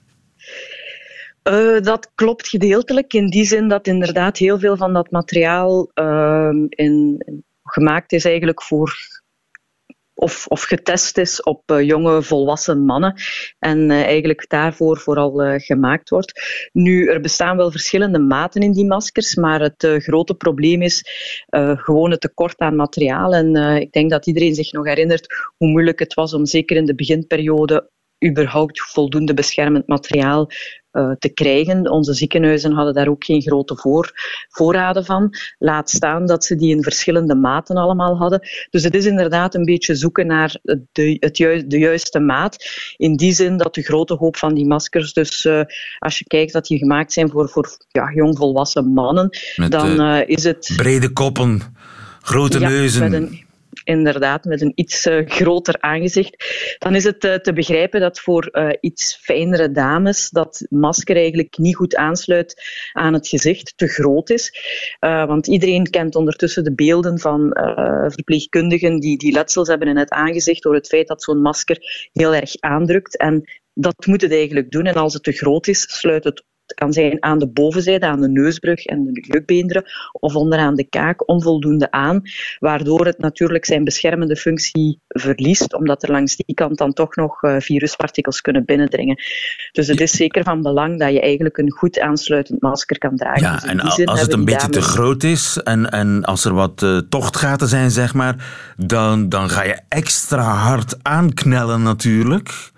Uh, 1.48 1.80
dat 1.80 2.10
klopt 2.14 2.48
gedeeltelijk 2.48 3.12
in 3.12 3.26
die 3.26 3.44
zin 3.44 3.68
dat 3.68 3.86
inderdaad 3.86 4.38
heel 4.38 4.58
veel 4.58 4.76
van 4.76 4.92
dat 4.92 5.10
materiaal 5.10 5.90
uh, 5.94 6.50
in, 6.68 7.24
gemaakt 7.62 8.12
is 8.12 8.24
eigenlijk 8.24 8.62
voor 8.62 8.96
of, 10.14 10.46
of 10.46 10.62
getest 10.62 11.18
is 11.18 11.42
op 11.42 11.70
uh, 11.70 11.82
jonge 11.82 12.22
volwassen 12.22 12.84
mannen 12.84 13.14
en 13.58 13.78
uh, 13.90 14.02
eigenlijk 14.02 14.48
daarvoor 14.48 14.98
vooral 14.98 15.58
gemaakt 15.58 16.08
wordt. 16.08 16.40
Nu, 16.72 17.08
er 17.08 17.20
bestaan 17.20 17.56
wel 17.56 17.70
verschillende 17.70 18.18
maten 18.18 18.62
in 18.62 18.72
die 18.72 18.86
maskers, 18.86 19.34
maar 19.34 19.60
het 19.60 19.86
grote 19.98 20.34
probleem 20.34 20.82
is 20.82 21.04
gewoon 21.76 22.10
het 22.10 22.20
tekort 22.20 22.58
aan 22.58 22.76
materiaal. 22.76 23.34
En 23.34 23.56
ik 23.80 23.92
denk 23.92 24.10
dat 24.10 24.26
iedereen 24.26 24.54
zich 24.54 24.72
nog 24.72 24.86
herinnert 24.86 25.52
hoe 25.56 25.68
moeilijk 25.68 25.98
het 25.98 26.14
was 26.14 26.34
om 26.34 26.46
zeker 26.46 26.76
in 26.76 26.84
de 26.84 26.94
beginperiode 26.94 27.90
überhaupt 28.26 28.80
voldoende 28.80 29.34
beschermend 29.34 29.86
materiaal 29.86 30.50
uh, 30.94 31.10
te 31.18 31.28
krijgen. 31.28 31.90
Onze 31.90 32.14
ziekenhuizen 32.14 32.72
hadden 32.72 32.94
daar 32.94 33.08
ook 33.08 33.24
geen 33.24 33.42
grote 33.42 33.76
voor, 33.76 34.12
voorraden 34.48 35.04
van. 35.04 35.34
Laat 35.58 35.90
staan 35.90 36.26
dat 36.26 36.44
ze 36.44 36.56
die 36.56 36.76
in 36.76 36.82
verschillende 36.82 37.34
maten 37.34 37.76
allemaal 37.76 38.16
hadden. 38.16 38.48
Dus 38.70 38.82
het 38.82 38.94
is 38.94 39.04
inderdaad 39.04 39.54
een 39.54 39.64
beetje 39.64 39.94
zoeken 39.94 40.26
naar 40.26 40.56
de, 40.92 41.16
het 41.20 41.36
ju 41.36 41.66
de 41.66 41.78
juiste 41.78 42.20
maat. 42.20 42.56
In 42.96 43.16
die 43.16 43.32
zin 43.32 43.56
dat 43.56 43.74
de 43.74 43.82
grote 43.82 44.14
hoop 44.14 44.36
van 44.36 44.54
die 44.54 44.66
maskers, 44.66 45.12
dus 45.12 45.44
uh, 45.44 45.60
als 45.98 46.18
je 46.18 46.24
kijkt 46.24 46.52
dat 46.52 46.66
die 46.66 46.78
gemaakt 46.78 47.12
zijn 47.12 47.30
voor, 47.30 47.48
voor 47.48 47.76
ja, 47.88 48.12
jongvolwassen 48.12 48.92
mannen, 48.92 49.38
Met 49.56 49.70
dan 49.70 50.00
uh, 50.00 50.28
is 50.28 50.44
het... 50.44 50.72
Brede 50.76 51.12
koppen, 51.12 51.60
grote 52.22 52.58
ja, 52.58 52.68
neuzen. 52.68 53.10
Met 53.10 53.12
een, 53.12 53.43
inderdaad 53.84 54.44
met 54.44 54.60
een 54.60 54.72
iets 54.74 55.06
uh, 55.06 55.26
groter 55.26 55.76
aangezicht, 55.80 56.44
dan 56.78 56.94
is 56.94 57.04
het 57.04 57.24
uh, 57.24 57.34
te 57.34 57.52
begrijpen 57.52 58.00
dat 58.00 58.20
voor 58.20 58.48
uh, 58.52 58.68
iets 58.80 59.18
fijnere 59.22 59.70
dames 59.70 60.30
dat 60.30 60.66
masker 60.68 61.16
eigenlijk 61.16 61.58
niet 61.58 61.76
goed 61.76 61.96
aansluit 61.96 62.62
aan 62.92 63.12
het 63.12 63.28
gezicht, 63.28 63.72
te 63.76 63.86
groot 63.86 64.30
is. 64.30 64.52
want 65.00 65.46
iedereen 65.46 65.90
kent 65.90 66.14
ondertussen 66.14 66.64
de 66.64 66.74
beelden 66.74 67.18
van 67.18 67.50
verpleegkundigen 68.08 69.00
die, 69.00 69.18
die 69.18 69.32
letsels 69.32 69.68
hebben 69.68 69.88
in 69.88 69.96
het 69.96 70.10
aangezicht 70.10 70.62
door 70.62 70.74
het 70.74 70.86
feit 70.86 71.08
dat 71.08 71.22
zo'n 71.22 71.42
masker 71.42 72.08
heel 72.12 72.34
erg 72.34 72.60
aandrukt. 72.60 73.16
En 73.16 73.44
dat 73.74 74.06
moet 74.06 74.20
het 74.20 74.32
eigenlijk 74.32 74.70
doen. 74.70 74.86
En 74.86 74.94
als 74.94 75.14
het 75.14 75.22
te 75.22 75.32
groot 75.32 75.66
is, 75.66 75.98
sluit 75.98 76.24
het 76.24 76.44
het 76.66 76.74
kan 76.74 76.92
zijn 76.92 77.22
aan 77.22 77.38
de 77.38 77.48
bovenzijde, 77.48 78.06
aan 78.06 78.20
de 78.20 78.28
neusbrug 78.28 78.84
en 78.84 79.04
de 79.04 79.20
jukbeenderen, 79.20 79.84
of 80.12 80.34
onderaan 80.34 80.74
de 80.74 80.88
kaak 80.88 81.28
onvoldoende 81.28 81.90
aan, 81.90 82.22
waardoor 82.58 83.06
het 83.06 83.18
natuurlijk 83.18 83.64
zijn 83.64 83.84
beschermende 83.84 84.36
functie 84.36 85.00
verliest, 85.08 85.74
omdat 85.74 86.02
er 86.02 86.10
langs 86.10 86.36
die 86.36 86.54
kant 86.54 86.78
dan 86.78 86.92
toch 86.92 87.16
nog 87.16 87.42
uh, 87.42 87.56
viruspartikels 87.58 88.40
kunnen 88.40 88.64
binnendringen. 88.64 89.16
Dus 89.72 89.86
het 89.86 90.00
is 90.00 90.10
zeker 90.10 90.44
van 90.44 90.62
belang 90.62 90.98
dat 90.98 91.12
je 91.12 91.20
eigenlijk 91.20 91.58
een 91.58 91.70
goed 91.70 92.00
aansluitend 92.00 92.62
masker 92.62 92.98
kan 92.98 93.16
dragen. 93.16 93.42
Ja, 93.42 93.52
dus 93.52 93.64
en 93.64 94.06
als 94.06 94.20
het 94.20 94.32
een 94.32 94.44
beetje 94.44 94.68
te 94.68 94.82
groot 94.82 95.22
is 95.22 95.60
en, 95.62 95.90
en 95.90 96.24
als 96.24 96.44
er 96.44 96.54
wat 96.54 96.82
uh, 96.82 96.98
tochtgaten 97.08 97.68
zijn, 97.68 97.90
zeg 97.90 98.14
maar, 98.14 98.36
dan, 98.76 99.28
dan 99.28 99.48
ga 99.50 99.62
je 99.62 99.80
extra 99.88 100.42
hard 100.42 100.96
aanknellen 101.02 101.82
natuurlijk 101.82 102.72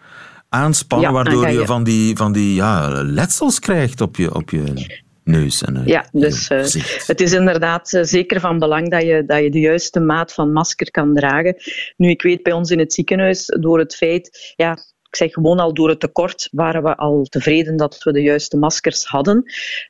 aanspannen, 0.48 1.12
waardoor 1.12 1.48
je, 1.48 1.66
van 1.66 1.84
die, 1.84 2.16
van 2.16 2.32
die 2.32 2.54
ja, 2.54 3.02
letsels 3.02 3.58
krijgt 3.58 4.00
op 4.00 4.16
je, 4.16 4.34
op 4.34 4.50
je 4.50 4.86
neus. 5.24 5.62
En, 5.62 5.82
ja, 5.84 6.08
dus 6.12 6.50
uh, 6.50 6.58
het 7.06 7.20
is 7.20 7.32
inderdaad 7.32 7.92
uh, 7.92 8.02
zeker 8.02 8.40
van 8.40 8.58
belang 8.58 8.90
dat 8.90 9.02
je, 9.02 9.24
dat 9.26 9.42
je 9.42 9.50
de 9.50 9.60
juiste 9.60 10.00
maat 10.00 10.32
van 10.32 10.52
masker 10.52 10.90
kan 10.90 11.14
dragen. 11.14 11.56
Nu, 11.96 12.08
ik 12.10 12.22
weet 12.22 12.42
bij 12.42 12.52
ons 12.52 12.70
in 12.70 12.78
het 12.78 12.92
ziekenhuis, 12.92 13.46
door 13.60 13.78
het 13.78 13.94
feit, 13.94 14.52
ja, 14.56 14.78
ik 15.16 15.22
zeg 15.22 15.32
gewoon 15.32 15.58
al 15.58 15.74
door 15.74 15.88
het 15.88 16.00
tekort 16.00 16.48
waren 16.52 16.82
we 16.82 16.96
al 16.96 17.24
tevreden 17.24 17.76
dat 17.76 18.02
we 18.02 18.12
de 18.12 18.22
juiste 18.22 18.56
maskers 18.56 19.04
hadden. 19.04 19.44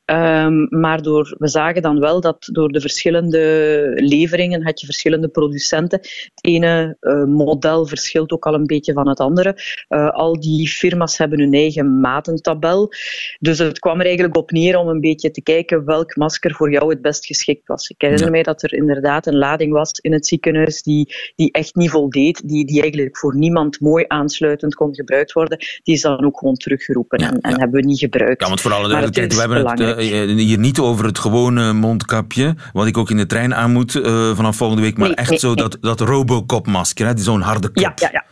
Um, 0.04 0.66
maar 0.70 1.02
door, 1.02 1.34
we 1.38 1.48
zagen 1.48 1.82
dan 1.82 2.00
wel 2.00 2.20
dat 2.20 2.48
door 2.52 2.68
de 2.68 2.80
verschillende 2.80 3.92
leveringen 3.94 4.64
had 4.64 4.80
je 4.80 4.86
verschillende 4.86 5.28
producenten. 5.28 5.98
Het 5.98 6.32
ene 6.40 6.96
uh, 7.00 7.24
model 7.24 7.86
verschilt 7.86 8.32
ook 8.32 8.46
al 8.46 8.54
een 8.54 8.66
beetje 8.66 8.92
van 8.92 9.08
het 9.08 9.20
andere. 9.20 9.56
Uh, 9.88 10.10
al 10.10 10.40
die 10.40 10.68
firma's 10.68 11.18
hebben 11.18 11.40
hun 11.40 11.54
eigen 11.54 12.00
matentabel. 12.00 12.92
Dus 13.38 13.58
het 13.58 13.78
kwam 13.78 13.98
er 13.98 14.06
eigenlijk 14.06 14.36
op 14.36 14.50
neer 14.50 14.78
om 14.78 14.88
een 14.88 15.00
beetje 15.00 15.30
te 15.30 15.42
kijken 15.42 15.84
welk 15.84 16.16
masker 16.16 16.54
voor 16.54 16.70
jou 16.70 16.90
het 16.90 17.02
best 17.02 17.26
geschikt 17.26 17.66
was. 17.66 17.88
Ik 17.88 18.00
herinner 18.00 18.24
ja. 18.24 18.32
mij 18.32 18.42
dat 18.42 18.62
er 18.62 18.72
inderdaad 18.72 19.26
een 19.26 19.38
lading 19.38 19.72
was 19.72 19.90
in 19.92 20.12
het 20.12 20.26
ziekenhuis 20.26 20.82
die, 20.82 21.14
die 21.36 21.52
echt 21.52 21.74
niet 21.74 21.90
voldeed, 21.90 22.48
die, 22.48 22.64
die 22.64 22.80
eigenlijk 22.80 23.18
voor 23.18 23.36
niemand 23.36 23.80
mooi 23.80 24.04
aansluitend 24.08 24.74
kon 24.74 24.94
gebruiken 24.94 25.14
worden, 25.32 25.58
die 25.82 25.94
is 25.94 26.00
dan 26.00 26.24
ook 26.24 26.38
gewoon 26.38 26.54
teruggeroepen 26.54 27.18
en, 27.18 27.40
en 27.40 27.60
hebben 27.60 27.80
we 27.80 27.86
niet 27.86 27.98
gebruikt. 27.98 28.42
Ja, 28.42 28.48
want 28.48 28.60
voor 28.60 28.72
alle 28.72 28.88
duidelijkheid, 28.88 29.34
we 29.34 29.40
hebben 29.40 29.66
het 29.66 29.80
uh, 30.00 30.36
hier 30.36 30.58
niet 30.58 30.78
over 30.78 31.04
het 31.04 31.18
gewone 31.18 31.72
mondkapje, 31.72 32.54
wat 32.72 32.86
ik 32.86 32.98
ook 32.98 33.10
in 33.10 33.16
de 33.16 33.26
trein 33.26 33.54
aan 33.54 33.72
moet 33.72 33.94
uh, 33.94 34.34
vanaf 34.34 34.56
volgende 34.56 34.82
week, 34.82 34.96
maar 34.98 35.08
nee, 35.08 35.16
echt 35.16 35.30
nee, 35.30 35.38
zo 35.38 35.54
nee. 35.54 35.68
dat, 35.68 35.78
dat 35.80 36.00
Robocop-masker, 36.00 37.12
zo'n 37.18 37.40
harde 37.40 37.68
kop. 37.68 37.82
Ja, 37.82 37.92
ja, 37.96 38.08
ja. 38.12 38.24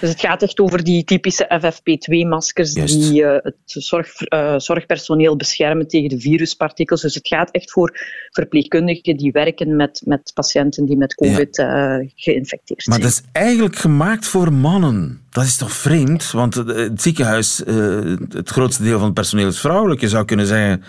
Dus 0.00 0.10
het 0.10 0.20
gaat 0.20 0.42
echt 0.42 0.60
over 0.60 0.84
die 0.84 1.04
typische 1.04 1.60
FFP2-maskers 1.62 2.72
die 2.72 3.22
uh, 3.22 3.36
het 3.42 3.56
zorg, 3.64 4.32
uh, 4.32 4.58
zorgpersoneel 4.58 5.36
beschermen 5.36 5.88
tegen 5.88 6.08
de 6.08 6.20
viruspartikels. 6.20 7.00
Dus 7.00 7.14
het 7.14 7.28
gaat 7.28 7.50
echt 7.50 7.70
voor 7.70 7.98
verpleegkundigen 8.30 9.16
die 9.16 9.32
werken 9.32 9.76
met, 9.76 10.02
met 10.04 10.30
patiënten 10.34 10.86
die 10.86 10.96
met 10.96 11.14
COVID 11.14 11.56
ja. 11.56 11.98
uh, 11.98 12.08
geïnfecteerd 12.14 12.82
zijn. 12.82 13.00
Maar 13.00 13.10
dat 13.10 13.22
is 13.22 13.28
eigenlijk 13.32 13.76
gemaakt 13.76 14.26
voor 14.26 14.52
mannen. 14.52 15.20
Dat 15.30 15.44
is 15.44 15.56
toch 15.56 15.72
vreemd? 15.72 16.30
Want 16.30 16.54
het 16.54 17.02
ziekenhuis, 17.02 17.62
het 18.28 18.48
grootste 18.48 18.82
deel 18.82 18.96
van 18.96 19.04
het 19.04 19.14
personeel 19.14 19.48
is 19.48 19.60
vrouwelijk. 19.60 20.00
Je 20.00 20.08
zou 20.08 20.24
kunnen 20.24 20.46
zeggen 20.46 20.84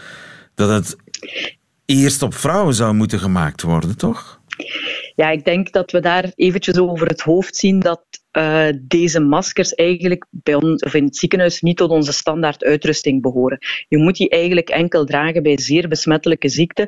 dat 0.56 0.70
het 0.70 0.96
eerst 1.86 2.22
op 2.22 2.34
vrouwen 2.34 2.74
zou 2.74 2.94
moeten 2.94 3.20
gemaakt 3.20 3.62
worden, 3.62 3.98
toch? 3.98 4.40
Ja, 5.16 5.30
ik 5.30 5.46
denk 5.46 5.72
dat 5.72 5.92
we 5.92 6.00
daar 6.00 6.32
eventjes 6.36 6.78
over 6.78 7.08
het 7.08 7.22
hoofd 7.22 7.56
zien 7.56 7.80
dat 7.80 8.02
uh, 8.40 8.68
deze 8.82 9.20
maskers 9.20 9.74
eigenlijk 9.74 10.26
bij 10.30 10.54
ons, 10.54 10.84
of 10.84 10.94
in 10.94 11.04
het 11.04 11.18
ziekenhuis 11.18 11.62
niet 11.62 11.78
tot 11.78 11.90
onze 11.90 12.14
standaard 12.14 12.64
uitrusting 12.64 13.22
behoren. 13.22 13.58
Je 13.88 13.98
moet 13.98 14.16
die 14.16 14.30
eigenlijk 14.30 14.70
enkel 14.70 15.06
dragen 15.06 15.44
bij 15.44 15.60
zeer 15.60 15.88
besmettelijke 15.88 16.50
ziekten. 16.50 16.88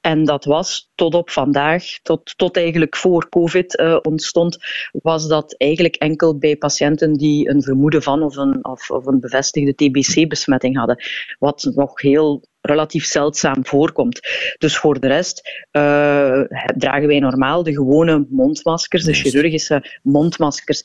En 0.00 0.24
dat 0.24 0.44
was 0.44 0.90
tot 0.94 1.14
op 1.14 1.30
vandaag, 1.30 1.84
tot, 2.02 2.34
tot 2.36 2.56
eigenlijk 2.56 2.96
voor 2.96 3.28
COVID 3.28 3.78
uh, 3.78 3.98
ontstond, 4.02 4.58
was 4.92 5.28
dat 5.28 5.54
eigenlijk 5.58 5.94
enkel 5.94 6.38
bij 6.38 6.56
patiënten 6.56 7.12
die 7.12 7.48
een 7.48 7.62
vermoeden 7.62 8.02
van 8.02 8.22
of 8.22 8.36
een, 8.36 8.64
of, 8.64 8.90
of 8.90 9.06
een 9.06 9.20
bevestigde 9.20 9.74
TBC-besmetting 9.74 10.76
hadden. 10.76 11.04
Wat 11.38 11.70
nog 11.74 12.00
heel 12.00 12.42
relatief 12.66 13.04
zeldzaam 13.04 13.66
voorkomt. 13.66 14.20
Dus 14.58 14.76
voor 14.76 15.00
de 15.00 15.06
rest 15.06 15.66
uh, 15.72 16.40
dragen 16.76 17.06
wij 17.06 17.18
normaal 17.18 17.62
de 17.62 17.72
gewone 17.72 18.26
mondmaskers, 18.30 19.04
de 19.04 19.14
chirurgische 19.14 19.98
mondmaskers. 20.02 20.82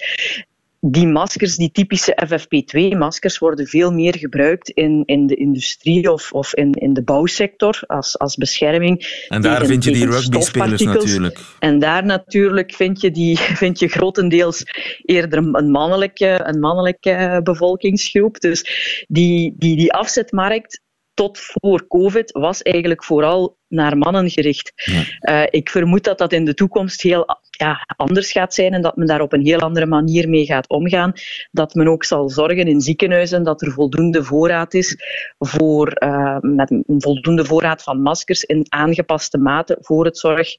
Die 0.84 1.08
maskers, 1.08 1.56
die 1.56 1.72
typische 1.72 2.18
FFP2-maskers, 2.26 3.38
worden 3.40 3.68
veel 3.68 3.92
meer 3.92 4.18
gebruikt 4.18 4.70
in, 4.70 5.04
in 5.06 5.28
de 5.28 5.36
industrie 5.36 6.12
of, 6.12 6.32
of 6.32 6.56
in, 6.56 6.74
in 6.74 6.94
de 6.94 7.04
bouwsector 7.04 7.80
als, 7.88 8.20
als 8.20 8.36
bescherming. 8.36 9.26
En 9.28 9.42
daar 9.42 9.66
vind 9.66 9.84
je 9.84 9.92
die 9.92 10.06
rugby-spelers 10.06 10.84
natuurlijk. 10.84 11.40
En 11.60 11.80
daar 11.80 12.06
natuurlijk 12.06 12.74
vind 12.74 13.02
je, 13.02 13.12
die, 13.12 13.38
vind 13.64 13.80
je 13.80 13.88
grotendeels 13.88 14.64
eerder 15.06 15.38
een 15.38 15.72
mannelijke, 15.72 16.42
een 16.44 16.60
mannelijke 16.60 17.42
bevolkingsgroep. 17.44 18.40
Dus 18.40 18.66
die, 19.08 19.56
die, 19.58 19.76
die 19.76 19.94
afzetmarkt 19.94 20.82
tot 21.22 21.40
voor 21.40 21.88
COVID 21.88 22.32
was 22.32 22.62
eigenlijk 22.62 23.04
vooral 23.04 23.58
naar 23.68 23.98
mannen 23.98 24.30
gericht. 24.30 24.72
Ja. 24.76 25.44
Uh, 25.44 25.48
ik 25.50 25.70
vermoed 25.70 26.04
dat 26.04 26.18
dat 26.18 26.34
in 26.34 26.46
de 26.46 26.54
toekomst 26.54 27.02
heel 27.02 27.26
ja, 27.62 27.86
anders 27.96 28.32
gaat 28.32 28.54
zijn 28.54 28.74
en 28.74 28.82
dat 28.82 28.96
men 28.96 29.08
daar 29.08 29.22
op 29.22 29.34
een 29.34 29.46
heel 29.46 29.60
andere 29.60 29.86
manier 29.86 30.30
mee 30.30 30.46
gaat 30.46 30.70
omgaan. 30.70 31.14
Dat 31.52 31.74
men 31.74 31.88
ook 31.88 32.04
zal 32.04 32.30
zorgen 32.30 32.68
in 32.68 32.82
ziekenhuizen 32.82 33.44
dat 33.44 33.62
er 33.62 33.72
voldoende 33.72 34.24
voorraad 34.24 34.74
is 34.74 34.98
voor, 35.40 35.94
uh, 36.04 36.38
met 36.40 36.72
een 36.72 36.84
voldoende 36.98 37.46
voorraad 37.46 37.84
van 37.84 38.02
maskers 38.02 38.44
in 38.44 38.66
aangepaste 38.70 39.38
mate 39.38 39.78
voor 39.80 40.06
het 40.06 40.18
zorg, 40.18 40.56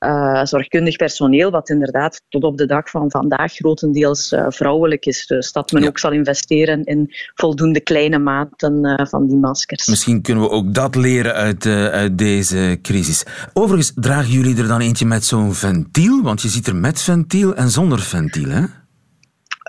uh, 0.00 0.44
zorgkundig 0.44 0.96
personeel, 0.96 1.50
wat 1.50 1.68
inderdaad 1.68 2.22
tot 2.28 2.44
op 2.44 2.56
de 2.56 2.66
dag 2.66 2.90
van 2.90 3.10
vandaag 3.10 3.52
grotendeels 3.52 4.34
vrouwelijk 4.48 5.06
is. 5.06 5.26
Dus 5.26 5.52
dat 5.52 5.72
men 5.72 5.82
ja. 5.82 5.88
ook 5.88 5.98
zal 5.98 6.12
investeren 6.12 6.84
in 6.84 7.14
voldoende 7.34 7.80
kleine 7.80 8.18
maten 8.18 9.06
van 9.10 9.26
die 9.26 9.36
maskers. 9.36 9.86
Misschien 9.86 10.22
kunnen 10.22 10.44
we 10.44 10.50
ook 10.50 10.74
dat 10.74 10.94
leren 10.94 11.34
uit, 11.34 11.66
uit 11.66 12.18
deze 12.18 12.42
deze 12.52 12.78
crisis. 12.82 13.24
Overigens, 13.52 13.92
dragen 13.94 14.30
jullie 14.30 14.56
er 14.56 14.68
dan 14.68 14.80
eentje 14.80 15.06
met 15.06 15.24
zo'n 15.24 15.54
ventiel? 15.54 16.22
Want 16.32 16.44
je 16.44 16.50
ziet 16.50 16.66
er 16.66 16.76
met 16.76 17.02
ventiel 17.02 17.54
en 17.54 17.70
zonder 17.70 18.00
ventiel, 18.00 18.48
hè? 18.48 18.64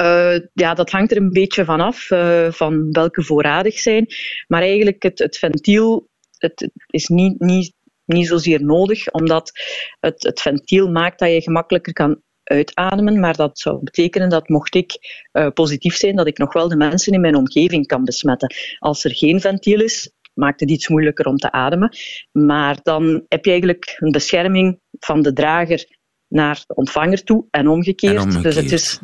Uh, 0.02 0.46
ja, 0.54 0.74
dat 0.74 0.90
hangt 0.92 1.12
er 1.12 1.18
een 1.18 1.32
beetje 1.32 1.66
vanaf 1.66 2.10
uh, 2.10 2.52
van 2.52 2.92
welke 2.92 3.24
voorradig 3.24 3.80
zijn. 3.80 4.08
Maar 4.48 4.62
eigenlijk 4.62 5.04
het, 5.04 5.20
het 5.20 5.38
ventiel 5.38 6.10
het 6.38 6.70
is 6.88 7.08
niet, 7.08 7.40
niet, 7.40 7.74
niet 8.06 8.28
zozeer 8.28 8.64
nodig, 8.64 9.12
omdat 9.12 9.52
het, 10.00 10.24
het 10.24 10.42
ventiel 10.42 10.92
maakt 10.92 11.20
dat 11.20 11.30
je 11.30 11.42
gemakkelijker 11.42 11.94
kan 11.94 12.22
uitademen, 12.44 13.20
maar 13.20 13.36
dat 13.36 13.60
zou 13.60 13.84
betekenen 13.84 14.30
dat 14.30 14.50
mocht 14.50 14.76
ik 14.76 14.92
uh, 15.34 15.48
positief 15.54 15.96
zijn, 15.96 16.16
dat 16.16 16.28
ik 16.28 16.38
nog 16.38 16.54
wel 16.54 16.68
de 16.68 16.76
mensen 16.76 17.14
in 17.14 17.22
mijn 17.22 17.36
omgeving 17.36 17.88
kan 17.88 18.04
besmetten. 18.04 18.54
Als 18.80 19.04
er 19.04 19.16
geen 19.16 19.42
ventiel 19.42 19.82
is, 19.82 20.12
maakt 20.34 20.60
het 20.60 20.72
iets 20.72 20.88
moeilijker 20.88 21.26
om 21.26 21.38
te 21.38 21.52
ademen. 21.52 21.98
Maar 22.32 22.80
dan 22.84 23.26
heb 23.28 23.46
je 23.46 23.52
eigenlijk 23.52 23.96
een 24.00 24.12
bescherming 24.12 24.80
van 25.00 25.22
de 25.22 25.34
drager 25.34 26.02
naar 26.34 26.64
de 26.68 26.76
ontvanger 26.76 27.24
toe 27.24 27.46
en 27.52 27.68
omgekeerd. 27.68 28.16
En 28.16 28.22
omgekeerd. 28.22 28.44
Dus 28.44 28.56
het 28.56 28.72
is, 28.72 29.00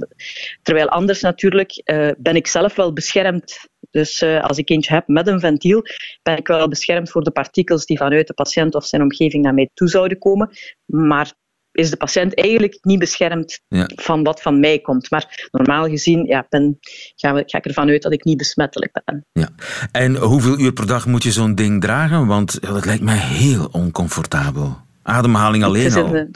terwijl 0.62 0.90
anders 0.90 1.22
natuurlijk 1.22 1.82
uh, 1.86 2.10
ben 2.18 2.36
ik 2.36 2.48
zelf 2.48 2.76
wel 2.76 2.94
beschermd. 2.94 3.68
Dus 3.92 4.22
uh, 4.22 4.44
als 4.44 4.58
ik 4.58 4.70
eentje 4.70 4.94
heb 4.94 5.08
met 5.08 5.28
een 5.28 5.40
ventiel, 5.40 5.82
ben 6.24 6.38
ik 6.38 6.48
wel 6.48 6.68
beschermd 6.68 7.10
voor 7.10 7.24
de 7.24 7.32
partikels 7.32 7.86
die 7.86 7.98
vanuit 7.98 8.28
de 8.28 8.34
patiënt 8.34 8.76
of 8.76 8.86
zijn 8.86 9.02
omgeving 9.02 9.44
naar 9.44 9.54
mij 9.54 9.70
toe 9.74 9.88
zouden 9.88 10.18
komen. 10.18 10.50
Maar 10.86 11.34
is 11.72 11.90
de 11.90 11.98
patiënt 11.98 12.36
eigenlijk 12.36 12.78
niet 12.82 13.00
beschermd 13.00 13.62
ja. 13.68 13.90
van 13.96 14.24
wat 14.24 14.42
van 14.42 14.60
mij 14.60 14.80
komt. 14.80 15.12
Maar 15.12 15.48
normaal 15.52 15.88
gezien 15.88 16.26
ja, 16.26 16.46
ben, 16.50 16.78
ga, 17.16 17.44
ga 17.46 17.58
ik 17.58 17.66
ervan 17.66 17.90
uit 17.90 18.02
dat 18.02 18.14
ik 18.14 18.24
niet 18.24 18.38
besmettelijk 18.38 19.02
ben. 19.06 19.26
Ja. 19.32 19.50
En 19.92 20.16
hoeveel 20.16 20.60
uur 20.60 20.74
per 20.74 20.88
dag 20.88 21.06
moet 21.06 21.24
je 21.24 21.32
zo'n 21.32 21.56
ding 21.56 21.82
dragen? 21.82 22.26
Want 22.26 22.62
dat 22.62 22.86
lijkt 22.86 23.04
mij 23.04 23.18
heel 23.18 23.70
oncomfortabel. 23.72 24.78
Ademhaling 25.04 25.64
alleen 25.64 25.94
al. 25.94 26.28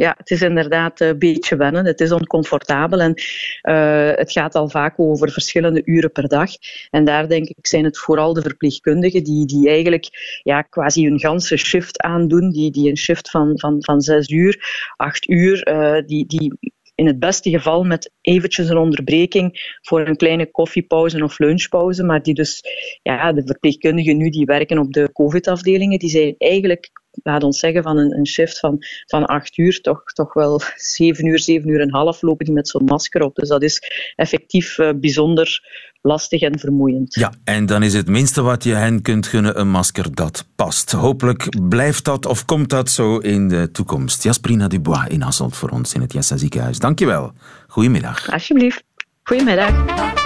Ja, 0.00 0.14
het 0.16 0.30
is 0.30 0.42
inderdaad 0.42 1.00
een 1.00 1.18
beetje 1.18 1.56
wennen. 1.56 1.84
Het 1.84 2.00
is 2.00 2.12
oncomfortabel 2.12 3.00
en 3.00 3.14
uh, 3.62 4.16
het 4.16 4.32
gaat 4.32 4.54
al 4.54 4.68
vaak 4.68 4.94
over 4.96 5.30
verschillende 5.30 5.82
uren 5.84 6.12
per 6.12 6.28
dag. 6.28 6.50
En 6.90 7.04
daar 7.04 7.28
denk 7.28 7.48
ik 7.48 7.66
zijn 7.66 7.84
het 7.84 7.98
vooral 7.98 8.32
de 8.32 8.42
verpleegkundigen 8.42 9.24
die, 9.24 9.46
die 9.46 9.68
eigenlijk 9.68 10.08
ja, 10.42 10.62
quasi 10.62 11.04
hun 11.04 11.20
ganse 11.20 11.56
shift 11.56 12.00
aandoen. 12.00 12.50
Die, 12.50 12.70
die 12.70 12.90
een 12.90 12.96
shift 12.96 13.30
van, 13.30 13.58
van, 13.58 13.76
van 13.80 14.00
zes 14.00 14.28
uur, 14.28 14.58
acht 14.96 15.28
uur, 15.28 15.68
uh, 15.68 16.06
die, 16.06 16.26
die 16.26 16.58
in 16.94 17.06
het 17.06 17.18
beste 17.18 17.50
geval 17.50 17.84
met 17.84 18.12
eventjes 18.20 18.68
een 18.68 18.78
onderbreking 18.78 19.78
voor 19.82 20.06
een 20.06 20.16
kleine 20.16 20.50
koffiepauze 20.50 21.22
of 21.22 21.38
lunchpauze. 21.38 22.04
Maar 22.04 22.22
die 22.22 22.34
dus, 22.34 22.62
ja, 23.02 23.32
de 23.32 23.42
verpleegkundigen 23.44 24.16
nu 24.16 24.30
die 24.30 24.44
werken 24.44 24.78
op 24.78 24.92
de 24.92 25.12
COVID-afdelingen, 25.12 25.98
die 25.98 26.10
zijn 26.10 26.34
eigenlijk 26.38 26.90
laat 27.22 27.44
ons 27.44 27.58
zeggen, 27.58 27.82
van 27.82 27.98
een, 27.98 28.16
een 28.16 28.26
shift 28.26 28.58
van, 28.58 28.78
van 29.06 29.26
acht 29.26 29.58
uur, 29.58 29.80
toch, 29.80 30.02
toch 30.02 30.32
wel 30.32 30.60
zeven 30.76 31.26
uur, 31.26 31.38
zeven 31.38 31.68
uur 31.68 31.80
en 31.80 31.90
half 31.90 32.22
lopen 32.22 32.44
die 32.44 32.54
met 32.54 32.68
zo'n 32.68 32.84
masker 32.84 33.22
op. 33.22 33.34
Dus 33.34 33.48
dat 33.48 33.62
is 33.62 33.82
effectief 34.16 34.78
uh, 34.78 34.90
bijzonder 34.96 35.68
lastig 36.02 36.40
en 36.40 36.58
vermoeiend. 36.58 37.14
Ja, 37.14 37.32
en 37.44 37.66
dan 37.66 37.82
is 37.82 37.94
het 37.94 38.08
minste 38.08 38.42
wat 38.42 38.64
je 38.64 38.74
hen 38.74 39.02
kunt 39.02 39.26
gunnen 39.26 39.60
een 39.60 39.70
masker 39.70 40.14
dat 40.14 40.46
past. 40.56 40.92
Hopelijk 40.92 41.68
blijft 41.68 42.04
dat 42.04 42.26
of 42.26 42.44
komt 42.44 42.70
dat 42.70 42.90
zo 42.90 43.18
in 43.18 43.48
de 43.48 43.70
toekomst. 43.70 44.22
Jasperina 44.22 44.68
Dubois 44.68 45.08
in 45.08 45.20
Hasselt 45.20 45.56
voor 45.56 45.68
ons 45.68 45.94
in 45.94 46.00
het 46.00 46.12
Jessa 46.12 46.36
ziekenhuis. 46.36 46.78
Dankjewel. 46.78 47.32
Goedemiddag. 47.68 48.32
Alsjeblieft. 48.32 48.82
Goedemiddag. 49.22 50.19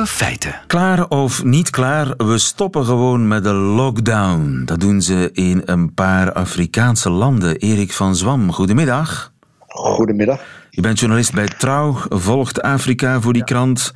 Nieuwe 0.00 0.14
feiten. 0.14 0.54
Klaar 0.66 1.08
of 1.08 1.44
niet 1.44 1.70
klaar, 1.70 2.14
we 2.16 2.38
stoppen 2.38 2.84
gewoon 2.84 3.28
met 3.28 3.44
de 3.44 3.52
lockdown. 3.52 4.62
Dat 4.64 4.80
doen 4.80 5.02
ze 5.02 5.30
in 5.32 5.62
een 5.64 5.94
paar 5.94 6.32
Afrikaanse 6.32 7.10
landen. 7.10 7.56
Erik 7.56 7.92
van 7.92 8.16
Zwam, 8.16 8.52
goedemiddag. 8.52 9.32
Goedemiddag. 9.66 10.40
Je 10.70 10.80
bent 10.80 10.98
journalist 10.98 11.32
bij 11.32 11.48
Trouw, 11.48 11.96
volgt 12.08 12.62
Afrika 12.62 13.20
voor 13.20 13.32
die 13.32 13.44
krant. 13.44 13.92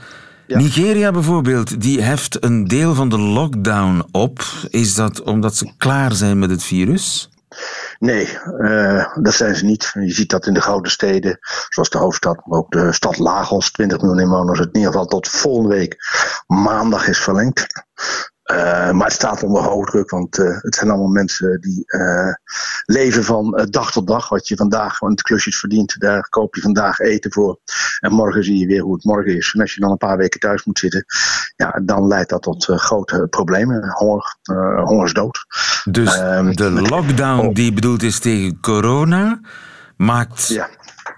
Nigeria 0.46 1.10
bijvoorbeeld, 1.10 1.80
die 1.80 2.00
heft 2.02 2.44
een 2.44 2.64
deel 2.64 2.94
van 2.94 3.08
de 3.08 3.18
lockdown 3.18 4.04
op. 4.10 4.42
Is 4.70 4.94
dat 4.94 5.22
omdat 5.22 5.56
ze 5.56 5.72
klaar 5.76 6.12
zijn 6.12 6.38
met 6.38 6.50
het 6.50 6.62
virus? 6.62 7.28
Nee, 7.98 8.38
uh, 8.58 9.14
dat 9.14 9.34
zijn 9.34 9.56
ze 9.56 9.64
niet. 9.64 9.90
Je 9.92 10.12
ziet 10.12 10.30
dat 10.30 10.46
in 10.46 10.54
de 10.54 10.60
grote 10.60 10.90
steden, 10.90 11.38
zoals 11.68 11.90
de 11.90 11.98
hoofdstad, 11.98 12.46
maar 12.46 12.58
ook 12.58 12.70
de 12.70 12.92
stad 12.92 13.18
Lagos, 13.18 13.70
20 13.70 14.00
miljoen 14.00 14.20
inwoners, 14.20 14.58
het 14.58 14.68
in 14.68 14.74
ieder 14.74 14.92
geval 14.92 15.06
tot 15.06 15.28
volgende 15.28 15.68
week 15.68 15.96
maandag 16.46 17.08
is 17.08 17.18
verlengd. 17.18 17.66
Uh, 18.52 18.90
maar 18.90 19.06
het 19.06 19.12
staat 19.12 19.42
onder 19.42 19.62
hoge 19.62 19.90
druk, 19.90 20.10
want 20.10 20.38
uh, 20.38 20.60
het 20.60 20.74
zijn 20.74 20.90
allemaal 20.90 21.08
mensen 21.08 21.60
die 21.60 21.82
uh, 21.86 22.32
leven 22.84 23.24
van 23.24 23.68
dag 23.70 23.92
tot 23.92 24.06
dag. 24.06 24.28
Wat 24.28 24.48
je 24.48 24.56
vandaag 24.56 24.98
want 24.98 25.22
klusjes 25.22 25.58
verdient, 25.58 26.00
daar 26.00 26.28
koop 26.28 26.54
je 26.54 26.60
vandaag 26.60 26.98
eten 26.98 27.32
voor. 27.32 27.58
En 28.00 28.12
morgen 28.12 28.44
zie 28.44 28.58
je 28.58 28.66
weer 28.66 28.82
hoe 28.82 28.94
het 28.94 29.04
morgen 29.04 29.36
is. 29.36 29.52
En 29.54 29.60
als 29.60 29.74
je 29.74 29.80
dan 29.80 29.90
een 29.90 29.96
paar 29.96 30.16
weken 30.16 30.40
thuis 30.40 30.64
moet 30.64 30.78
zitten, 30.78 31.04
ja, 31.56 31.80
dan 31.82 32.06
leidt 32.06 32.30
dat 32.30 32.42
tot 32.42 32.64
grote 32.64 33.26
problemen. 33.30 33.88
Honger, 33.90 34.36
hongersdood. 34.84 35.46
Dus 35.84 36.16
ehm, 36.16 36.52
de 36.52 36.70
lockdown 36.70 37.52
die 37.52 37.72
bedoeld 37.72 38.02
is 38.02 38.18
tegen 38.18 38.60
corona, 38.60 39.40
maakt 39.96 40.48
ja. 40.48 40.68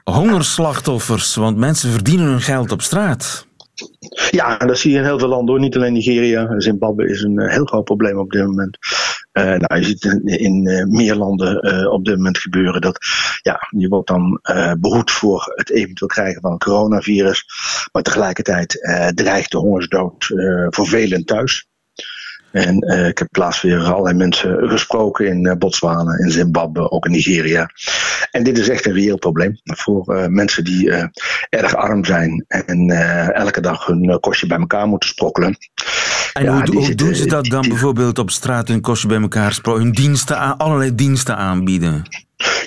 hongerslachtoffers, 0.05 1.35
want 1.35 1.57
mensen 1.57 1.91
verdienen 1.91 2.27
hun 2.27 2.41
geld 2.41 2.73
op 2.73 2.83
straat. 2.83 3.46
Ja, 4.31 4.57
dat 4.57 4.79
zie 4.79 4.93
je 4.93 4.99
in 4.99 5.05
heel 5.05 5.19
veel 5.19 5.29
landen 5.29 5.55
hoor. 5.55 5.61
Niet 5.61 5.77
alleen 5.77 5.93
Nigeria. 5.93 6.61
Zimbabwe 6.61 7.09
is 7.09 7.23
een 7.23 7.41
heel 7.51 7.65
groot 7.65 7.85
probleem 7.85 8.19
op 8.19 8.31
dit 8.31 8.47
moment. 8.47 8.79
Uh, 9.33 9.45
nou, 9.45 9.81
je 9.81 9.87
ziet 9.87 10.05
in, 10.05 10.25
in 10.25 10.69
uh, 10.69 10.85
meer 10.85 11.15
landen 11.15 11.91
op 11.93 12.05
dit 12.05 12.17
moment 12.17 12.39
gebeuren 12.39 12.81
dat 12.81 12.99
ja, 13.43 13.69
je 13.71 13.89
wordt 13.89 14.09
dan 14.09 14.41
behoed 14.79 15.11
voor 15.11 15.53
het 15.55 15.71
eventueel 15.71 16.09
krijgen 16.09 16.41
van 16.41 16.53
een 16.53 16.59
coronavirus. 16.59 17.45
Maar 17.93 18.03
tegelijkertijd 18.03 18.79
dreigt 19.15 19.51
de 19.51 19.59
hongersdood 19.59 20.27
voor 20.71 20.87
velen 20.87 21.25
thuis. 21.25 21.69
En 22.53 22.85
uh, 22.85 23.07
ik 23.07 23.19
heb 23.19 23.29
plaats 23.31 23.63
weer 23.63 23.79
allerlei 23.79 24.17
mensen 24.17 24.69
gesproken 24.69 25.27
in 25.27 25.47
uh, 25.47 25.53
Botswana, 25.53 26.19
in 26.19 26.31
Zimbabwe, 26.31 26.91
ook 26.91 27.07
in 27.07 27.13
Nigeria. 27.13 27.71
En 28.31 28.43
dit 28.43 28.59
is 28.59 28.69
echt 28.69 28.87
een 28.87 28.93
reëel 28.93 29.19
probleem 29.19 29.61
voor 29.65 30.17
uh, 30.17 30.27
mensen 30.27 30.65
die 30.65 30.91
erg 31.49 31.75
arm 31.75 32.05
zijn 32.05 32.45
en 32.49 32.91
elke 33.35 33.61
dag 33.61 33.87
hun 33.87 34.21
kostje 34.21 34.47
bij 34.47 34.59
elkaar 34.59 34.87
moeten 34.87 35.09
sprokkelen. 35.09 35.57
En 36.33 36.45
ja, 36.45 36.53
hoe, 36.53 36.75
hoe 36.75 36.85
zitten, 36.85 37.07
doen 37.07 37.15
ze 37.15 37.27
dat 37.27 37.45
dan 37.45 37.61
die, 37.61 37.71
bijvoorbeeld 37.71 38.19
op 38.19 38.31
straat 38.31 38.69
hun 38.69 38.81
kostje 38.81 39.09
bij 39.09 39.21
elkaar 39.21 39.53
sprokkelen, 39.53 39.87
hun 39.87 39.97
diensten 39.97 40.39
aan, 40.39 40.57
allerlei 40.57 40.95
diensten 40.95 41.37
aanbieden? 41.37 42.03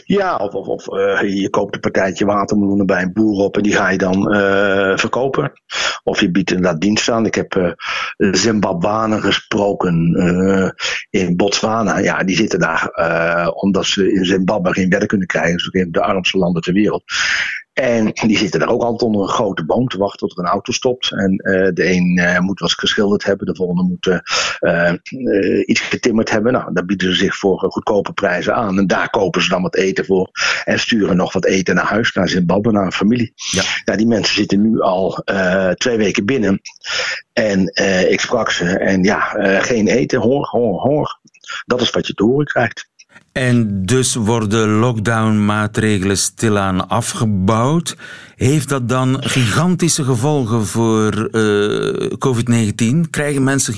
Ja, 0.06 0.36
of, 0.36 0.54
of, 0.54 0.88
uh, 0.88 1.42
je 1.42 1.50
koopt 1.50 1.76
een 1.76 1.82
partijtje 1.82 2.26
watermeloenen 2.26 2.86
bij 2.86 3.02
een 3.02 3.14
boer 3.14 3.44
op 3.44 3.58
en 3.58 3.64
die 3.64 3.76
ga 3.76 3.90
je 3.90 3.98
dan 3.98 4.36
uh, 4.36 4.98
verkopen. 4.98 5.52
Of 6.04 6.20
je 6.20 6.32
biedt 6.32 6.52
inderdaad 6.52 6.82
dienst 6.82 7.10
aan. 7.10 7.26
Ik 7.26 7.36
heb 7.36 7.56
uh, 7.56 7.72
Zimbabwanen 8.18 9.22
gesproken 9.22 10.14
in 11.10 11.36
Botswana. 11.36 11.98
Ja, 11.98 12.24
die 12.24 12.36
zitten 12.36 12.60
daar 12.60 12.90
omdat 13.50 13.86
ze 13.86 14.12
in 14.12 14.26
Zimbabwe 14.26 14.74
geen 14.74 14.90
werk 14.90 15.08
kunnen 15.08 15.28
krijgen. 15.28 15.54
Dus 15.54 15.68
in 15.68 15.92
de 15.92 16.02
armste 16.02 16.38
landen 16.38 16.62
ter 16.62 16.74
wereld. 16.74 17.04
En 17.80 18.12
die 18.14 18.38
zitten 18.38 18.60
daar 18.60 18.70
ook 18.70 18.82
altijd 18.82 19.02
onder 19.02 19.22
een 19.22 19.28
grote 19.28 19.66
boom 19.66 19.88
te 19.88 19.98
wachten 19.98 20.28
tot 20.28 20.38
er 20.38 20.44
een 20.44 20.50
auto 20.50 20.72
stopt. 20.72 21.12
En 21.12 21.32
uh, 21.32 21.70
de 21.74 21.92
een 21.92 22.18
uh, 22.18 22.40
moet 22.40 22.60
wat 22.60 22.74
geschilderd 22.74 23.24
hebben, 23.24 23.46
de 23.46 23.56
volgende 23.56 23.84
moet 23.84 24.22
uh, 24.60 25.62
iets 25.66 25.80
getimmerd 25.80 26.30
hebben. 26.30 26.52
Nou, 26.52 26.74
daar 26.74 26.86
bieden 26.86 27.08
ze 27.08 27.16
zich 27.16 27.36
voor 27.36 27.60
goedkope 27.60 28.14
prijzen 28.14 28.56
aan. 28.56 28.78
En 28.78 28.88
daar 28.88 29.10
kopen 29.10 29.42
ze 29.42 29.50
dan 29.50 29.62
wat 29.62 29.76
eten 29.76 30.06
voor. 30.06 30.30
En 30.64 30.80
sturen 30.80 31.16
nog 31.16 31.34
wat 31.34 31.46
eten 31.46 31.76
naar 31.76 31.86
huis, 31.86 32.14
naar 32.14 32.30
Zimbabwe, 32.30 32.72
naar 32.72 32.86
een 32.86 32.92
familie. 32.92 33.34
Ja. 33.36 33.64
Nou, 33.86 33.98
die 33.98 34.08
mensen 34.08 34.36
zitten 34.36 34.62
nu 34.62 34.82
al 34.82 35.24
twee 35.74 35.98
weken 35.98 36.26
binnen. 36.26 36.62
En 37.34 37.62
ik 38.10 38.20
sprak 38.20 38.52
ze. 38.52 38.78
En 38.78 39.04
ja, 39.04 39.20
geen 39.62 39.88
eten, 39.88 40.20
hoor, 40.20 40.48
hoor, 40.48 40.82
hoor. 40.82 41.20
Dat 41.66 41.82
is 41.82 41.90
wat 41.90 42.08
je 42.08 42.14
te 42.14 42.24
horen 42.24 42.46
krijgt. 42.46 42.89
En 43.32 43.86
dus 43.86 44.16
worden 44.16 44.70
lockdown-maatregelen 44.70 46.18
stilaan 46.18 46.90
afgebouwd. 46.90 47.98
Heeft 48.36 48.70
dat 48.70 48.90
dan 48.90 49.24
gigantische 49.24 50.04
gevolgen 50.04 50.66
voor 50.66 51.30
uh, 51.32 52.12
COVID-19? 52.18 53.10
Krijgen 53.10 53.44
mensen 53.44 53.74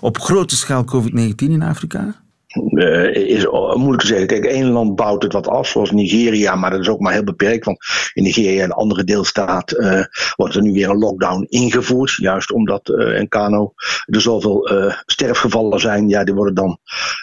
op 0.00 0.20
grote 0.20 0.56
schaal 0.56 0.84
COVID-19 0.84 1.34
in 1.36 1.62
Afrika? 1.62 2.21
Uh, 2.54 3.14
is 3.14 3.46
moeilijk 3.74 4.00
te 4.00 4.06
zeggen. 4.06 4.26
Kijk, 4.26 4.44
één 4.44 4.70
land 4.70 4.96
bouwt 4.96 5.22
het 5.22 5.32
wat 5.32 5.48
af, 5.48 5.68
zoals 5.68 5.90
Nigeria, 5.90 6.54
maar 6.54 6.70
dat 6.70 6.80
is 6.80 6.88
ook 6.88 7.00
maar 7.00 7.12
heel 7.12 7.24
beperkt. 7.24 7.64
Want 7.64 7.78
in 8.12 8.22
Nigeria, 8.22 8.64
een 8.64 8.72
andere 8.72 9.04
deelstaat, 9.04 9.72
uh, 9.72 10.04
wordt 10.36 10.54
er 10.54 10.62
nu 10.62 10.72
weer 10.72 10.88
een 10.88 10.98
lockdown 10.98 11.46
ingevoerd. 11.48 12.14
Juist 12.16 12.52
omdat 12.52 12.88
in 12.88 13.28
Kano 13.28 13.72
er 14.06 14.20
zoveel 14.20 14.70
sterfgevallen 15.06 15.80
zijn. 15.80 16.08
Ja, 16.08 16.24
die 16.24 16.34
worden 16.34 16.54
dan, 16.54 16.78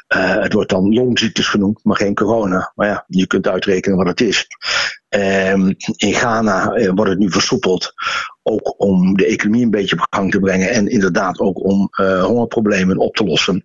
het 0.07 0.53
wordt 0.53 0.69
dan 0.69 0.93
longziektes 0.93 1.47
genoemd, 1.47 1.79
maar 1.83 1.97
geen 1.97 2.15
corona. 2.15 2.71
Maar 2.75 2.87
ja, 2.87 3.03
je 3.07 3.27
kunt 3.27 3.47
uitrekenen 3.47 3.97
wat 3.97 4.07
het 4.07 4.21
is. 4.21 4.47
Um, 5.09 5.75
in 5.95 6.13
Ghana 6.13 6.75
uh, 6.75 6.91
wordt 6.95 7.11
het 7.11 7.19
nu 7.19 7.31
versoepeld. 7.31 7.93
Ook 8.43 8.73
om 8.77 9.17
de 9.17 9.25
economie 9.25 9.63
een 9.63 9.69
beetje 9.69 9.95
op 9.95 10.05
gang 10.09 10.31
te 10.31 10.39
brengen. 10.39 10.69
En 10.69 10.87
inderdaad 10.87 11.39
ook 11.39 11.63
om 11.63 11.89
uh, 12.01 12.23
hongerproblemen 12.23 12.97
op 12.97 13.15
te 13.15 13.23
lossen. 13.23 13.61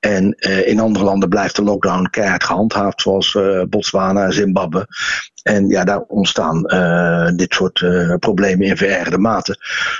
En 0.00 0.36
uh, 0.38 0.68
in 0.68 0.80
andere 0.80 1.04
landen 1.04 1.28
blijft 1.28 1.56
de 1.56 1.62
lockdown 1.62 2.08
keihard 2.10 2.44
gehandhaafd. 2.44 3.00
Zoals 3.00 3.38
Botswana, 3.68 4.30
Zimbabwe. 4.30 4.86
En 5.42 5.68
ja, 5.68 5.84
daar 5.84 6.00
ontstaan 6.00 6.62
dit 7.36 7.54
soort 7.54 7.84
problemen 8.18 8.66
in 8.66 8.76
verergerde 8.76 9.18
mate. 9.18 9.56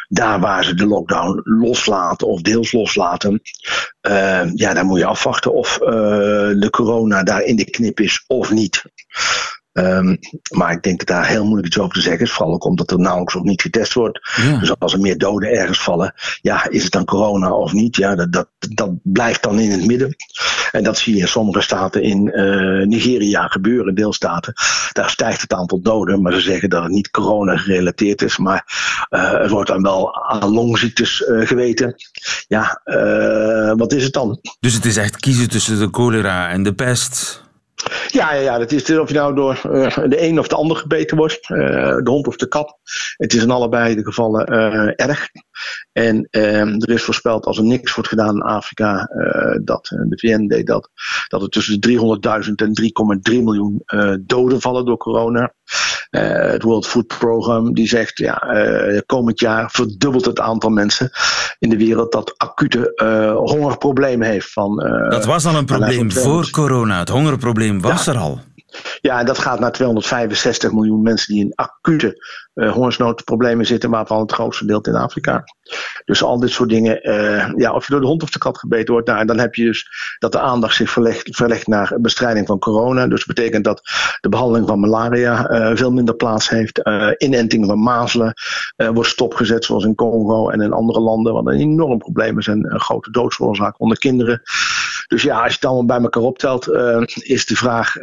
Daar 0.09 0.41
waar 0.41 0.65
ze 0.65 0.75
de 0.75 0.87
lockdown 0.87 1.41
loslaten 1.45 2.27
of 2.27 2.41
deels 2.41 2.73
loslaten. 2.73 3.41
ja, 4.55 4.75
daar 4.75 4.85
moet 4.85 4.99
je 4.99 5.07
afwachten 5.07 5.53
of 5.53 5.79
de 5.79 6.69
corona 6.71 7.23
daar 7.23 7.43
in 7.43 7.57
de 7.57 7.71
knip 7.71 8.01
is 8.01 8.25
of 8.27 8.51
niet. 8.51 8.85
Um, 9.79 10.19
maar 10.51 10.73
ik 10.73 10.83
denk 10.83 10.99
dat 10.99 11.07
daar 11.07 11.27
heel 11.27 11.45
moeilijk 11.45 11.67
iets 11.67 11.79
over 11.79 11.95
te 11.95 12.01
zeggen 12.01 12.23
is. 12.23 12.33
Vooral 12.33 12.55
ook 12.55 12.65
omdat 12.65 12.91
er 12.91 12.99
nauwelijks 12.99 13.35
ook 13.37 13.45
niet 13.45 13.63
getest 13.63 13.93
wordt. 13.93 14.31
Ja. 14.37 14.59
Dus 14.59 14.79
als 14.79 14.93
er 14.93 15.01
meer 15.01 15.19
doden 15.19 15.51
ergens 15.51 15.83
vallen, 15.83 16.15
ja, 16.41 16.69
is 16.69 16.83
het 16.83 16.93
dan 16.93 17.05
corona 17.05 17.53
of 17.53 17.73
niet? 17.73 17.97
Ja, 17.97 18.15
dat, 18.15 18.33
dat, 18.33 18.49
dat 18.59 18.91
blijft 19.03 19.43
dan 19.43 19.59
in 19.59 19.71
het 19.71 19.87
midden. 19.87 20.17
En 20.73 20.83
dat 20.83 20.99
zie 20.99 21.15
je 21.15 21.21
in 21.21 21.29
sommige 21.29 21.61
staten 21.61 22.03
in 22.03 22.27
uh, 22.27 22.87
Nigeria 22.87 23.47
gebeuren, 23.47 23.95
deelstaten. 23.95 24.53
Daar 24.93 25.11
stijgt 25.11 25.41
het 25.41 25.53
aantal 25.53 25.81
doden, 25.81 26.23
maar 26.23 26.33
ze 26.33 26.41
zeggen 26.41 26.71
dat 26.71 26.83
het 26.83 26.93
niet 26.93 27.11
corona 27.11 27.57
gerelateerd 27.57 28.23
is. 28.23 28.37
Maar 28.37 28.65
uh, 29.11 29.41
het 29.41 29.51
wordt 29.51 29.69
dan 29.69 29.83
wel 29.83 30.25
aan 30.25 30.51
longziektes 30.51 31.21
uh, 31.21 31.47
geweten. 31.47 31.95
Ja, 32.49 32.81
wat 33.77 33.93
is 33.93 34.03
het 34.05 34.13
dan? 34.13 34.41
Dus 34.61 34.75
het 34.75 34.85
is 34.85 34.97
echt 34.97 35.17
kiezen 35.17 35.49
tussen 35.49 35.79
de 35.79 35.89
cholera 35.91 36.49
en 36.49 36.63
de 36.63 36.75
pest. 36.75 37.45
Ja, 38.07 38.35
ja, 38.35 38.41
ja, 38.41 38.59
dat 38.59 38.73
is 38.73 38.99
of 38.99 39.09
je 39.09 39.15
nou 39.15 39.35
door 39.35 39.61
uh, 39.71 39.99
de 40.07 40.23
een 40.23 40.39
of 40.39 40.49
de 40.49 40.55
ander 40.55 40.77
gebeten 40.77 41.17
wordt, 41.17 41.49
uh, 41.49 41.59
de 41.97 42.11
hond 42.11 42.27
of 42.27 42.37
de 42.37 42.49
kat. 42.49 42.79
Het 43.17 43.35
is 43.35 43.43
in 43.43 43.51
allebei 43.51 43.95
de 43.95 44.05
gevallen 44.05 44.53
uh, 44.53 45.07
erg. 45.07 45.29
En 45.93 46.29
ehm, 46.31 46.69
er 46.69 46.91
is 46.91 47.03
voorspeld 47.03 47.47
als 47.47 47.59
er 47.59 47.65
niks 47.65 47.95
wordt 47.95 48.11
gedaan 48.11 48.35
in 48.35 48.43
Afrika, 48.43 49.09
dat 49.65 49.87
de 49.87 50.19
VN 50.19 50.47
deed 50.47 50.67
dat, 50.67 50.91
dat 51.29 51.43
er 51.43 51.49
tussen 51.49 51.81
de 51.81 51.89
300.000 52.47 52.55
en 52.55 53.33
3,3 53.33 53.43
miljoen 53.43 53.83
doden 54.21 54.61
vallen 54.61 54.85
door 54.85 54.97
corona. 54.97 55.55
het 56.11 56.63
World 56.63 56.87
Food 56.87 57.07
Program 57.07 57.75
die 57.75 57.89
zegt 57.89 58.19
ja, 58.19 58.43
komend 59.07 59.41
jaar 59.41 59.71
verdubbelt 59.71 60.25
het 60.25 60.41
aantal 60.41 60.71
mensen 60.71 61.11
in 61.59 61.69
de 61.69 61.77
wereld 61.77 62.13
dat 62.13 62.35
acute 62.37 62.93
hongerproblemen 63.45 64.29
heeft. 64.29 64.53
Van, 64.53 64.77
dat 65.09 65.25
was 65.25 65.47
al 65.47 65.55
een 65.55 65.65
probleem 65.65 66.13
voor 66.13 66.51
corona. 66.51 66.99
Het 66.99 67.09
hongerprobleem 67.09 67.81
was 67.81 68.07
er 68.07 68.17
al. 68.17 68.41
Ja, 69.01 69.19
en 69.19 69.27
dat 69.27 69.39
gaat 69.39 69.61
naar 69.61 69.73
265 69.73 70.73
miljoen 70.73 71.03
mensen 71.03 71.35
die 71.35 71.45
in 71.45 71.55
acute 71.55 72.25
uh, 72.55 72.73
hongersnoodproblemen 72.73 73.67
zitten, 73.67 73.91
waarvan 73.91 74.21
het 74.21 74.33
grootste 74.33 74.67
deel 74.67 74.81
in 74.81 74.95
Afrika. 74.95 75.45
Dus 76.05 76.23
al 76.23 76.41
dit 76.41 76.51
soort 76.51 76.69
dingen, 76.69 77.09
uh, 77.09 77.53
ja, 77.57 77.73
of 77.73 77.87
je 77.87 77.93
door 77.93 78.01
de 78.01 78.07
hond 78.07 78.23
of 78.23 78.31
de 78.31 78.39
kat 78.39 78.59
gebeten 78.59 78.93
wordt, 78.93 79.09
nou, 79.09 79.25
dan 79.25 79.39
heb 79.39 79.55
je 79.55 79.65
dus 79.65 79.89
dat 80.19 80.33
de 80.33 80.41
aandacht 80.41 80.75
zich 80.75 80.91
verlegt, 80.91 81.37
verlegt 81.37 81.67
naar 81.67 81.97
bestrijding 82.01 82.47
van 82.47 82.59
corona. 82.59 83.07
Dus 83.07 83.25
dat 83.25 83.37
betekent 83.37 83.65
dat 83.65 83.83
de 84.21 84.29
behandeling 84.29 84.69
van 84.69 84.81
malaria 84.81 85.51
uh, 85.51 85.77
veel 85.77 85.93
minder 85.93 86.15
plaats 86.15 86.49
heeft. 86.49 86.81
inenting 87.19 87.67
van 87.67 87.83
mazelen 87.83 88.35
wordt 88.77 89.11
stopgezet, 89.11 89.65
zoals 89.65 89.85
in 89.85 89.95
Congo 89.95 90.49
en 90.49 90.61
in 90.61 90.73
andere 90.73 91.01
landen, 91.01 91.33
wat 91.33 91.47
een 91.47 91.61
enorm 91.61 91.99
probleem 91.99 92.39
is 92.39 92.47
en 92.47 92.73
een 92.73 92.81
grote 92.81 93.11
doodsoorzaak 93.11 93.81
onder 93.81 93.99
kinderen. 93.99 94.43
Dus 95.07 95.23
ja, 95.23 95.43
als 95.43 95.49
je 95.49 95.55
het 95.55 95.65
allemaal 95.65 95.87
bij 95.87 96.01
elkaar 96.01 96.23
optelt, 96.23 96.69
is 97.23 97.47
de 97.47 97.57
vraag 97.57 97.95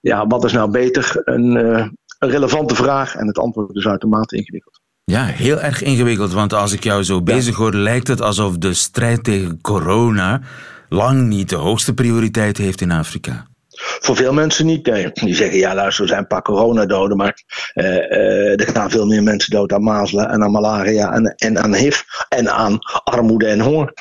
ja, 0.00 0.26
wat 0.26 0.44
is 0.44 0.52
nou 0.52 0.70
beter? 0.70 1.22
Een, 1.24 1.56
uh, 1.56 1.86
een 2.18 2.30
relevante 2.30 2.74
vraag 2.74 3.14
en 3.14 3.26
het 3.26 3.38
antwoord 3.38 3.76
is 3.76 3.86
uitermate 3.86 4.36
ingewikkeld. 4.36 4.80
Ja, 5.04 5.24
heel 5.24 5.60
erg 5.60 5.82
ingewikkeld, 5.82 6.32
want 6.32 6.52
als 6.52 6.72
ik 6.72 6.84
jou 6.84 7.02
zo 7.02 7.22
bezig 7.22 7.56
hoor, 7.56 7.74
lijkt 7.74 8.08
het 8.08 8.20
alsof 8.20 8.58
de 8.58 8.74
strijd 8.74 9.24
tegen 9.24 9.60
corona 9.60 10.40
lang 10.88 11.26
niet 11.26 11.48
de 11.48 11.56
hoogste 11.56 11.94
prioriteit 11.94 12.56
heeft 12.56 12.80
in 12.80 12.90
Afrika. 12.90 13.46
Voor 13.76 14.16
veel 14.16 14.32
mensen 14.32 14.66
niet. 14.66 14.84
Die 14.84 15.34
zeggen, 15.34 15.58
ja 15.58 15.74
luister, 15.74 16.02
er 16.02 16.08
zijn 16.08 16.20
een 16.20 16.26
paar 16.26 16.42
coronadoden, 16.42 17.16
maar 17.16 17.42
uh, 17.74 17.84
uh, 17.84 18.60
er 18.60 18.66
gaan 18.66 18.90
veel 18.90 19.06
meer 19.06 19.22
mensen 19.22 19.50
dood 19.50 19.72
aan 19.72 19.82
mazelen 19.82 20.28
en 20.28 20.42
aan 20.42 20.50
malaria 20.50 21.12
en, 21.12 21.34
en 21.36 21.58
aan 21.58 21.74
HIV 21.74 22.00
en 22.28 22.50
aan 22.50 22.78
armoede 23.04 23.46
en 23.46 23.60
honger. 23.60 23.92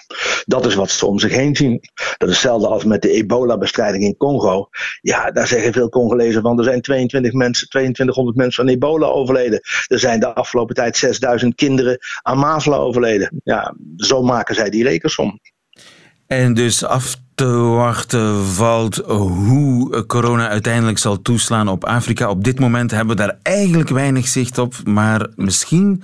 Dat 0.46 0.66
is 0.66 0.76
wat 0.76 0.90
ze 0.90 1.06
om 1.06 1.20
zich 1.20 1.32
heen 1.32 1.56
zien. 1.56 1.82
Dat 2.18 2.30
is 2.30 2.36
hetzelfde 2.36 2.68
als 2.68 2.84
met 2.84 3.02
de 3.02 3.10
ebola-bestrijding 3.12 4.04
in 4.04 4.18
Congo. 4.18 4.70
Ja, 5.02 5.32
daar 5.32 5.48
zeggen 5.48 5.74
veel 5.74 5.90
Congolezen 5.90 6.42
van, 6.42 6.58
er 6.58 6.64
zijn 6.64 6.82
22 6.82 7.34
mensen, 7.34 7.70
2200 7.70 8.38
mensen 8.38 8.64
van 8.64 8.74
ebola 8.74 9.06
overleden. 9.06 9.60
Er 9.88 10.00
zijn 10.00 10.20
de 10.20 10.34
afgelopen 10.34 10.76
tijd 10.76 10.98
6000 10.98 11.56
kinderen 11.56 11.98
aan 12.22 12.38
mazelen 12.38 12.80
overleden. 12.80 13.42
Ja, 13.44 13.76
zo 13.98 14.22
maken 14.22 14.56
zij 14.56 14.70
die 14.70 14.84
rekensom. 14.84 15.40
En 16.28 16.54
dus 16.54 16.86
af 16.86 17.16
te 17.36 17.54
wachten 17.56 18.46
valt 18.46 18.96
hoe 19.06 20.06
corona 20.06 20.48
uiteindelijk 20.50 20.98
zal 20.98 21.22
toeslaan 21.22 21.68
op 21.68 21.86
Afrika. 21.86 22.30
Op 22.30 22.44
dit 22.44 22.60
moment 22.60 22.92
hebben 22.92 23.16
we 23.16 23.22
daar 23.22 23.38
eigenlijk 23.42 23.90
weinig 23.90 24.28
zicht 24.28 24.58
op, 24.58 24.76
maar 24.84 25.28
misschien 25.36 26.04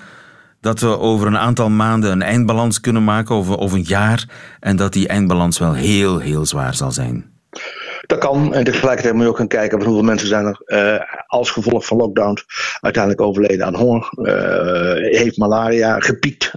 dat 0.59 0.79
we 0.79 0.99
over 0.99 1.27
een 1.27 1.37
aantal 1.37 1.69
maanden 1.69 2.11
een 2.11 2.21
eindbalans 2.21 2.79
kunnen 2.79 3.03
maken, 3.03 3.35
of, 3.35 3.71
een 3.71 3.83
jaar, 3.83 4.25
en 4.59 4.75
dat 4.75 4.93
die 4.93 5.07
eindbalans 5.07 5.59
wel 5.59 5.73
heel, 5.73 6.19
heel 6.19 6.45
zwaar 6.45 6.75
zal 6.75 6.91
zijn. 6.91 7.30
Dat 8.07 8.17
kan. 8.19 8.53
En 8.53 8.63
tegelijkertijd 8.63 9.13
moet 9.13 9.23
je 9.23 9.29
ook 9.29 9.37
gaan 9.37 9.47
kijken 9.47 9.83
hoeveel 9.83 10.03
mensen 10.03 10.27
zijn 10.27 10.45
er 10.45 10.61
uh, 10.65 11.23
als 11.27 11.49
gevolg 11.49 11.85
van 11.85 11.97
lockdowns 11.97 12.45
uiteindelijk 12.79 13.23
overleden 13.23 13.65
aan 13.65 13.75
honger. 13.75 14.11
Uh, 14.15 15.19
heeft 15.19 15.37
malaria 15.37 15.99
gepiekt. 15.99 16.51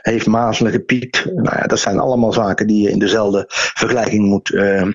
Heeft 0.00 0.26
mazelen 0.26 0.72
gepiekt. 0.72 1.24
Nou 1.24 1.56
ja, 1.56 1.66
dat 1.66 1.78
zijn 1.78 1.98
allemaal 1.98 2.32
zaken 2.32 2.66
die 2.66 2.82
je 2.82 2.90
in 2.90 2.98
dezelfde 2.98 3.44
vergelijking 3.48 4.24
moet 4.24 4.50
uh, 4.50 4.88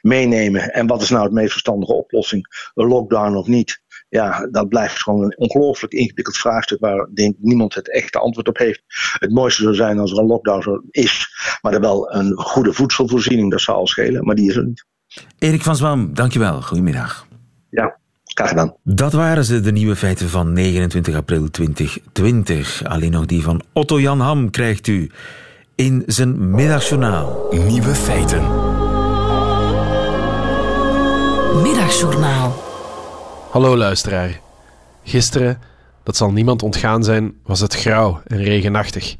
meenemen. 0.00 0.72
En 0.72 0.86
wat 0.86 1.02
is 1.02 1.10
nou 1.10 1.24
het 1.24 1.32
meest 1.32 1.50
verstandige 1.50 1.92
oplossing? 1.92 2.70
Een 2.74 2.86
lockdown 2.86 3.36
of 3.36 3.46
niet? 3.46 3.80
ja, 4.12 4.46
dat 4.50 4.68
blijft 4.68 5.02
gewoon 5.02 5.22
een 5.22 5.38
ongelooflijk 5.38 5.92
ingewikkeld 5.92 6.36
vraagstuk 6.36 6.80
waar 6.80 7.08
denk 7.14 7.36
niemand 7.38 7.74
het 7.74 7.90
echte 7.90 8.18
antwoord 8.18 8.48
op 8.48 8.58
heeft. 8.58 8.82
Het 9.18 9.30
mooiste 9.30 9.62
zou 9.62 9.74
zijn 9.74 9.98
als 9.98 10.12
er 10.12 10.18
een 10.18 10.26
lockdown 10.26 10.86
is, 10.90 11.28
maar 11.60 11.72
er 11.72 11.80
wel 11.80 12.14
een 12.14 12.36
goede 12.36 12.72
voedselvoorziening, 12.72 13.50
dat 13.50 13.60
zou 13.60 13.78
al 13.78 13.86
schelen, 13.86 14.24
maar 14.24 14.34
die 14.34 14.48
is 14.48 14.56
er 14.56 14.64
niet. 14.64 14.84
Erik 15.38 15.62
van 15.62 15.76
Zwam, 15.76 16.14
dankjewel. 16.14 16.62
Goedemiddag. 16.62 17.26
Ja, 17.70 17.96
graag 18.24 18.48
gedaan. 18.48 18.74
Dat 18.84 19.12
waren 19.12 19.44
ze, 19.44 19.60
de 19.60 19.72
nieuwe 19.72 19.96
feiten 19.96 20.28
van 20.28 20.52
29 20.52 21.14
april 21.14 21.50
2020. 21.50 22.84
Alleen 22.84 23.10
nog 23.10 23.26
die 23.26 23.42
van 23.42 23.62
Otto 23.72 24.00
Jan 24.00 24.20
Ham 24.20 24.50
krijgt 24.50 24.86
u 24.86 25.10
in 25.74 26.02
zijn 26.06 26.50
middagjournaal. 26.50 27.46
Nieuwe 27.50 27.94
feiten. 27.94 28.42
Middagjournaal. 31.62 32.62
Hallo 33.50 33.76
luisteraar. 33.76 34.40
Gisteren, 35.04 35.58
dat 36.02 36.16
zal 36.16 36.32
niemand 36.32 36.62
ontgaan 36.62 37.04
zijn, 37.04 37.34
was 37.44 37.60
het 37.60 37.74
grauw 37.74 38.20
en 38.26 38.42
regenachtig. 38.42 39.16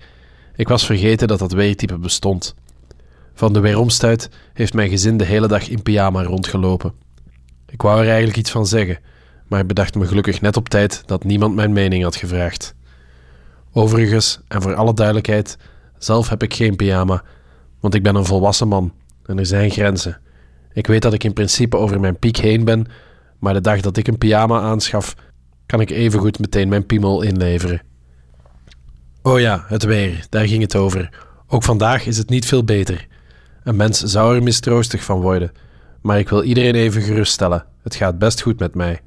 Ik 0.56 0.68
was 0.68 0.86
vergeten 0.86 1.28
dat 1.28 1.38
dat 1.38 1.52
weertype 1.52 1.98
bestond. 1.98 2.54
Van 3.34 3.52
de 3.52 3.60
weeromstuit 3.60 4.30
heeft 4.52 4.74
mijn 4.74 4.88
gezin 4.88 5.16
de 5.16 5.24
hele 5.24 5.48
dag 5.48 5.68
in 5.68 5.82
pyjama 5.82 6.22
rondgelopen. 6.22 6.92
Ik 7.66 7.82
wou 7.82 8.00
er 8.00 8.06
eigenlijk 8.06 8.36
iets 8.36 8.50
van 8.50 8.66
zeggen, 8.66 8.98
maar 9.48 9.66
bedacht 9.66 9.94
me 9.94 10.06
gelukkig 10.06 10.40
net 10.40 10.56
op 10.56 10.68
tijd 10.68 11.02
dat 11.06 11.24
niemand 11.24 11.54
mijn 11.54 11.72
mening 11.72 12.02
had 12.02 12.16
gevraagd. 12.16 12.74
Overigens, 13.72 14.40
en 14.48 14.62
voor 14.62 14.74
alle 14.74 14.94
duidelijkheid, 14.94 15.56
zelf 15.98 16.28
heb 16.28 16.42
ik 16.42 16.54
geen 16.54 16.76
pyjama, 16.76 17.22
want 17.80 17.94
ik 17.94 18.02
ben 18.02 18.14
een 18.14 18.24
volwassen 18.24 18.68
man 18.68 18.92
en 19.26 19.38
er 19.38 19.46
zijn 19.46 19.70
grenzen. 19.70 20.20
Ik 20.72 20.86
weet 20.86 21.02
dat 21.02 21.12
ik 21.12 21.24
in 21.24 21.32
principe 21.32 21.76
over 21.76 22.00
mijn 22.00 22.18
piek 22.18 22.36
heen 22.36 22.64
ben, 22.64 22.86
maar 23.38 23.54
de 23.54 23.60
dag 23.60 23.80
dat 23.80 23.96
ik 23.96 24.08
een 24.08 24.18
pyjama 24.18 24.60
aanschaf, 24.60 25.14
kan 25.66 25.80
ik 25.80 25.90
evengoed 25.90 26.38
meteen 26.38 26.68
mijn 26.68 26.86
piemel 26.86 27.22
inleveren. 27.22 27.82
Oh 29.22 29.40
ja, 29.40 29.64
het 29.66 29.82
weer, 29.82 30.26
daar 30.28 30.46
ging 30.46 30.62
het 30.62 30.76
over. 30.76 31.10
Ook 31.46 31.62
vandaag 31.62 32.06
is 32.06 32.18
het 32.18 32.28
niet 32.28 32.46
veel 32.46 32.64
beter. 32.64 33.06
Een 33.64 33.76
mens 33.76 34.00
zou 34.00 34.36
er 34.36 34.42
mistroostig 34.42 35.04
van 35.04 35.20
worden, 35.20 35.52
maar 36.00 36.18
ik 36.18 36.28
wil 36.28 36.42
iedereen 36.42 36.74
even 36.74 37.02
geruststellen. 37.02 37.64
Het 37.82 37.94
gaat 37.94 38.18
best 38.18 38.42
goed 38.42 38.58
met 38.58 38.74
mij. 38.74 39.00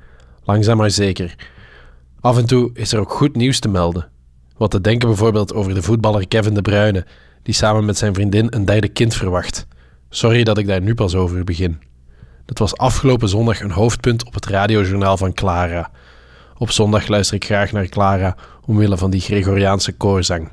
Langzaam 0.44 0.78
maar 0.78 0.92
zeker. 0.92 1.36
Af 2.20 2.38
en 2.38 2.46
toe 2.46 2.70
is 2.74 2.94
er 2.94 3.00
ook 3.00 3.12
goed 3.12 3.36
nieuws 3.36 3.60
te 3.60 3.68
melden. 3.68 4.08
Wat 4.58 4.72
te 4.72 4.82
denken 4.82 5.08
bijvoorbeeld 5.08 5.54
over 5.54 5.74
de 5.74 5.82
voetballer 5.82 6.28
Kevin 6.28 6.54
De 6.54 6.62
Bruyne, 6.62 7.06
die 7.44 7.54
samen 7.54 7.86
met 7.86 7.98
zijn 7.98 8.14
vriendin 8.14 8.48
een 8.50 8.66
derde 8.66 8.88
kind 8.88 9.14
verwacht. 9.14 9.68
Sorry 10.10 10.44
dat 10.44 10.58
ik 10.58 10.68
daar 10.68 10.82
nu 10.82 10.96
pas 10.96 11.16
over 11.16 11.44
begin. 11.44 11.80
Dat 12.46 12.58
was 12.58 12.78
afgelopen 12.78 13.30
zondag 13.30 13.62
een 13.62 13.72
hoofdpunt 13.72 14.26
op 14.26 14.34
het 14.34 14.46
radiojournaal 14.46 15.18
van 15.18 15.34
Clara. 15.34 15.92
Op 16.58 16.72
zondag 16.72 17.08
luister 17.08 17.36
ik 17.36 17.46
graag 17.46 17.72
naar 17.72 17.88
Clara 17.88 18.36
omwille 18.66 18.98
van 18.98 19.12
die 19.12 19.22
Gregoriaanse 19.22 19.94
koorzang. 19.94 20.52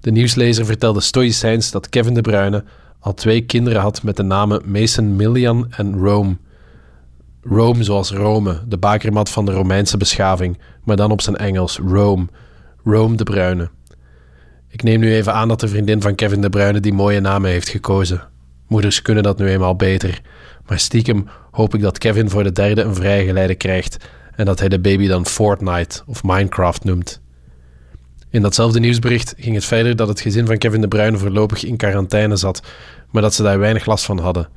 De 0.00 0.10
nieuwslezer 0.10 0.66
vertelde 0.66 1.00
stoïcijns 1.00 1.70
dat 1.70 1.88
Kevin 1.88 2.14
De 2.14 2.20
Bruyne 2.20 2.64
al 3.08 3.14
twee 3.14 3.40
kinderen 3.40 3.80
had 3.80 4.02
met 4.02 4.16
de 4.16 4.22
namen 4.22 4.62
Mason 4.70 5.16
Millian 5.16 5.66
en 5.70 5.98
Rome. 5.98 6.36
Rome 7.42 7.82
zoals 7.82 8.10
Rome, 8.10 8.60
de 8.66 8.78
bakermat 8.78 9.30
van 9.30 9.44
de 9.44 9.52
Romeinse 9.52 9.96
beschaving, 9.96 10.58
maar 10.84 10.96
dan 10.96 11.10
op 11.10 11.20
zijn 11.20 11.36
Engels, 11.36 11.78
Rome. 11.78 12.26
Rome 12.84 13.16
de 13.16 13.24
Bruyne. 13.24 13.70
Ik 14.68 14.82
neem 14.82 15.00
nu 15.00 15.14
even 15.14 15.34
aan 15.34 15.48
dat 15.48 15.60
de 15.60 15.68
vriendin 15.68 16.02
van 16.02 16.14
Kevin 16.14 16.40
De 16.40 16.48
Bruyne 16.48 16.80
die 16.80 16.92
mooie 16.92 17.20
namen 17.20 17.50
heeft 17.50 17.68
gekozen. 17.68 18.22
Moeders 18.66 19.02
kunnen 19.02 19.22
dat 19.22 19.38
nu 19.38 19.48
eenmaal 19.48 19.76
beter. 19.76 20.20
Maar 20.66 20.78
stiekem 20.78 21.28
hoop 21.50 21.74
ik 21.74 21.80
dat 21.80 21.98
Kevin 21.98 22.30
voor 22.30 22.42
de 22.42 22.52
derde 22.52 22.82
een 22.82 22.94
vrijgeleide 22.94 23.54
krijgt 23.54 23.96
en 24.36 24.44
dat 24.44 24.58
hij 24.58 24.68
de 24.68 24.80
baby 24.80 25.06
dan 25.06 25.26
Fortnite 25.26 26.02
of 26.06 26.22
Minecraft 26.22 26.84
noemt. 26.84 27.20
In 28.30 28.42
datzelfde 28.42 28.80
nieuwsbericht 28.80 29.34
ging 29.36 29.54
het 29.54 29.64
verder 29.64 29.96
dat 29.96 30.08
het 30.08 30.20
gezin 30.20 30.46
van 30.46 30.58
Kevin 30.58 30.80
De 30.80 30.88
Bruyne 30.88 31.18
voorlopig 31.18 31.64
in 31.64 31.76
quarantaine 31.76 32.36
zat, 32.36 32.62
maar 33.10 33.22
dat 33.22 33.34
ze 33.34 33.42
daar 33.42 33.58
weinig 33.58 33.86
last 33.86 34.04
van 34.04 34.18
hadden. 34.18 34.48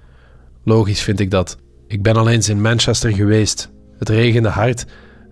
Logisch 0.64 1.02
vind 1.02 1.20
ik 1.20 1.32
dat. 1.32 1.58
Ik 1.88 2.02
ben 2.02 2.16
al 2.16 2.30
eens 2.30 2.50
in 2.50 2.62
Manchester 2.62 3.14
geweest. 3.14 3.72
Het 3.98 4.10
regende 4.10 4.50
hard 4.50 4.86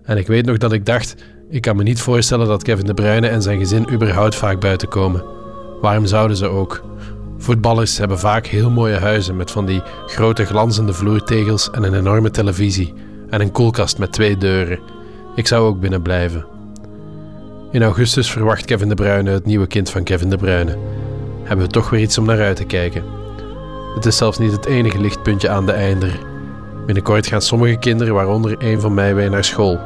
en 0.04 0.16
ik 0.16 0.26
weet 0.26 0.46
nog 0.46 0.58
dat 0.58 0.72
ik 0.72 0.86
dacht: 0.86 1.14
ik 1.50 1.60
kan 1.60 1.76
me 1.76 1.82
niet 1.82 2.00
voorstellen 2.00 2.46
dat 2.46 2.62
Kevin 2.62 2.86
De 2.86 2.94
Bruyne 2.94 3.28
en 3.28 3.42
zijn 3.42 3.58
gezin 3.58 3.92
überhaupt 3.92 4.34
vaak 4.34 4.60
buiten 4.60 4.88
komen. 4.88 5.24
Waarom 5.80 6.06
zouden 6.06 6.36
ze 6.36 6.46
ook? 6.46 6.82
Voetballers 7.38 7.98
hebben 7.98 8.18
vaak 8.18 8.46
heel 8.46 8.70
mooie 8.70 8.98
huizen 8.98 9.36
met 9.36 9.50
van 9.50 9.66
die 9.66 9.82
grote 10.06 10.44
glanzende 10.44 10.92
vloertegels 10.92 11.70
en 11.70 11.82
een 11.82 11.94
enorme 11.94 12.30
televisie 12.30 12.94
en 13.28 13.40
een 13.40 13.52
koelkast 13.52 13.98
met 13.98 14.12
twee 14.12 14.36
deuren. 14.36 14.80
Ik 15.34 15.46
zou 15.46 15.66
ook 15.66 15.80
binnen 15.80 16.02
blijven. 16.02 16.46
In 17.72 17.82
augustus 17.82 18.30
verwacht 18.30 18.64
Kevin 18.64 18.88
De 18.88 18.94
Bruyne 18.94 19.30
het 19.30 19.44
nieuwe 19.44 19.66
kind 19.66 19.90
van 19.90 20.02
Kevin 20.02 20.30
De 20.30 20.36
Bruyne. 20.36 20.78
Hebben 21.42 21.66
we 21.66 21.72
toch 21.72 21.90
weer 21.90 22.00
iets 22.00 22.18
om 22.18 22.24
naar 22.24 22.40
uit 22.40 22.56
te 22.56 22.64
kijken. 22.64 23.19
Het 23.94 24.06
is 24.06 24.16
zelfs 24.16 24.38
niet 24.38 24.52
het 24.52 24.66
enige 24.66 25.00
lichtpuntje 25.00 25.48
aan 25.48 25.66
de 25.66 25.72
einder. 25.72 26.18
Binnenkort 26.86 27.26
gaan 27.26 27.42
sommige 27.42 27.76
kinderen, 27.76 28.14
waaronder 28.14 28.54
een 28.58 28.80
van 28.80 28.94
mij, 28.94 29.14
weer 29.14 29.30
naar 29.30 29.44
school. 29.44 29.78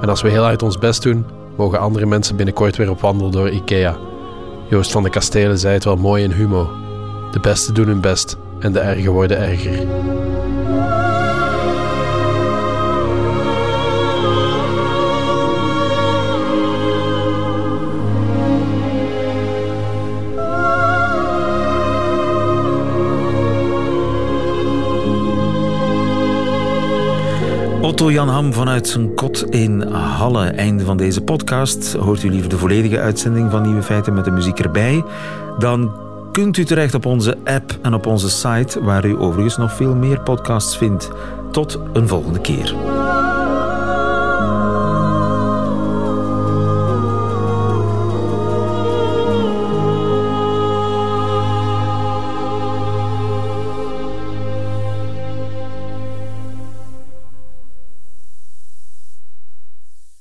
En 0.00 0.08
als 0.08 0.22
we 0.22 0.30
heel 0.30 0.44
uit 0.44 0.62
ons 0.62 0.78
best 0.78 1.02
doen, 1.02 1.26
mogen 1.56 1.80
andere 1.80 2.06
mensen 2.06 2.36
binnenkort 2.36 2.76
weer 2.76 2.90
op 2.90 3.00
wandel 3.00 3.30
door 3.30 3.50
Ikea. 3.50 3.96
Joost 4.68 4.90
van 4.90 5.02
de 5.02 5.10
Kastelen 5.10 5.58
zei 5.58 5.74
het 5.74 5.84
wel 5.84 5.96
mooi 5.96 6.22
in 6.22 6.30
Humo. 6.30 6.70
De 7.32 7.40
beste 7.40 7.72
doen 7.72 7.86
hun 7.86 8.00
best 8.00 8.36
en 8.58 8.72
de 8.72 8.80
erge 8.80 9.10
worden 9.10 9.38
erger. 9.38 9.86
Otto 28.00 28.12
Jan 28.12 28.28
Ham 28.28 28.52
vanuit 28.52 28.88
zijn 28.88 29.14
kot 29.14 29.44
in 29.50 29.82
Halle. 29.92 30.44
Einde 30.44 30.84
van 30.84 30.96
deze 30.96 31.20
podcast. 31.20 31.92
Hoort 31.92 32.22
u 32.22 32.30
liever 32.30 32.48
de 32.48 32.58
volledige 32.58 33.00
uitzending 33.00 33.50
van 33.50 33.62
Nieuwe 33.62 33.82
Feiten 33.82 34.14
met 34.14 34.24
de 34.24 34.30
muziek 34.30 34.58
erbij? 34.58 35.04
Dan 35.58 35.92
kunt 36.32 36.56
u 36.56 36.64
terecht 36.64 36.94
op 36.94 37.06
onze 37.06 37.38
app 37.44 37.78
en 37.82 37.94
op 37.94 38.06
onze 38.06 38.30
site, 38.30 38.84
waar 38.84 39.04
u 39.04 39.18
overigens 39.18 39.56
nog 39.56 39.72
veel 39.72 39.94
meer 39.94 40.20
podcasts 40.20 40.76
vindt. 40.76 41.10
Tot 41.50 41.78
een 41.92 42.08
volgende 42.08 42.40
keer. 42.40 42.74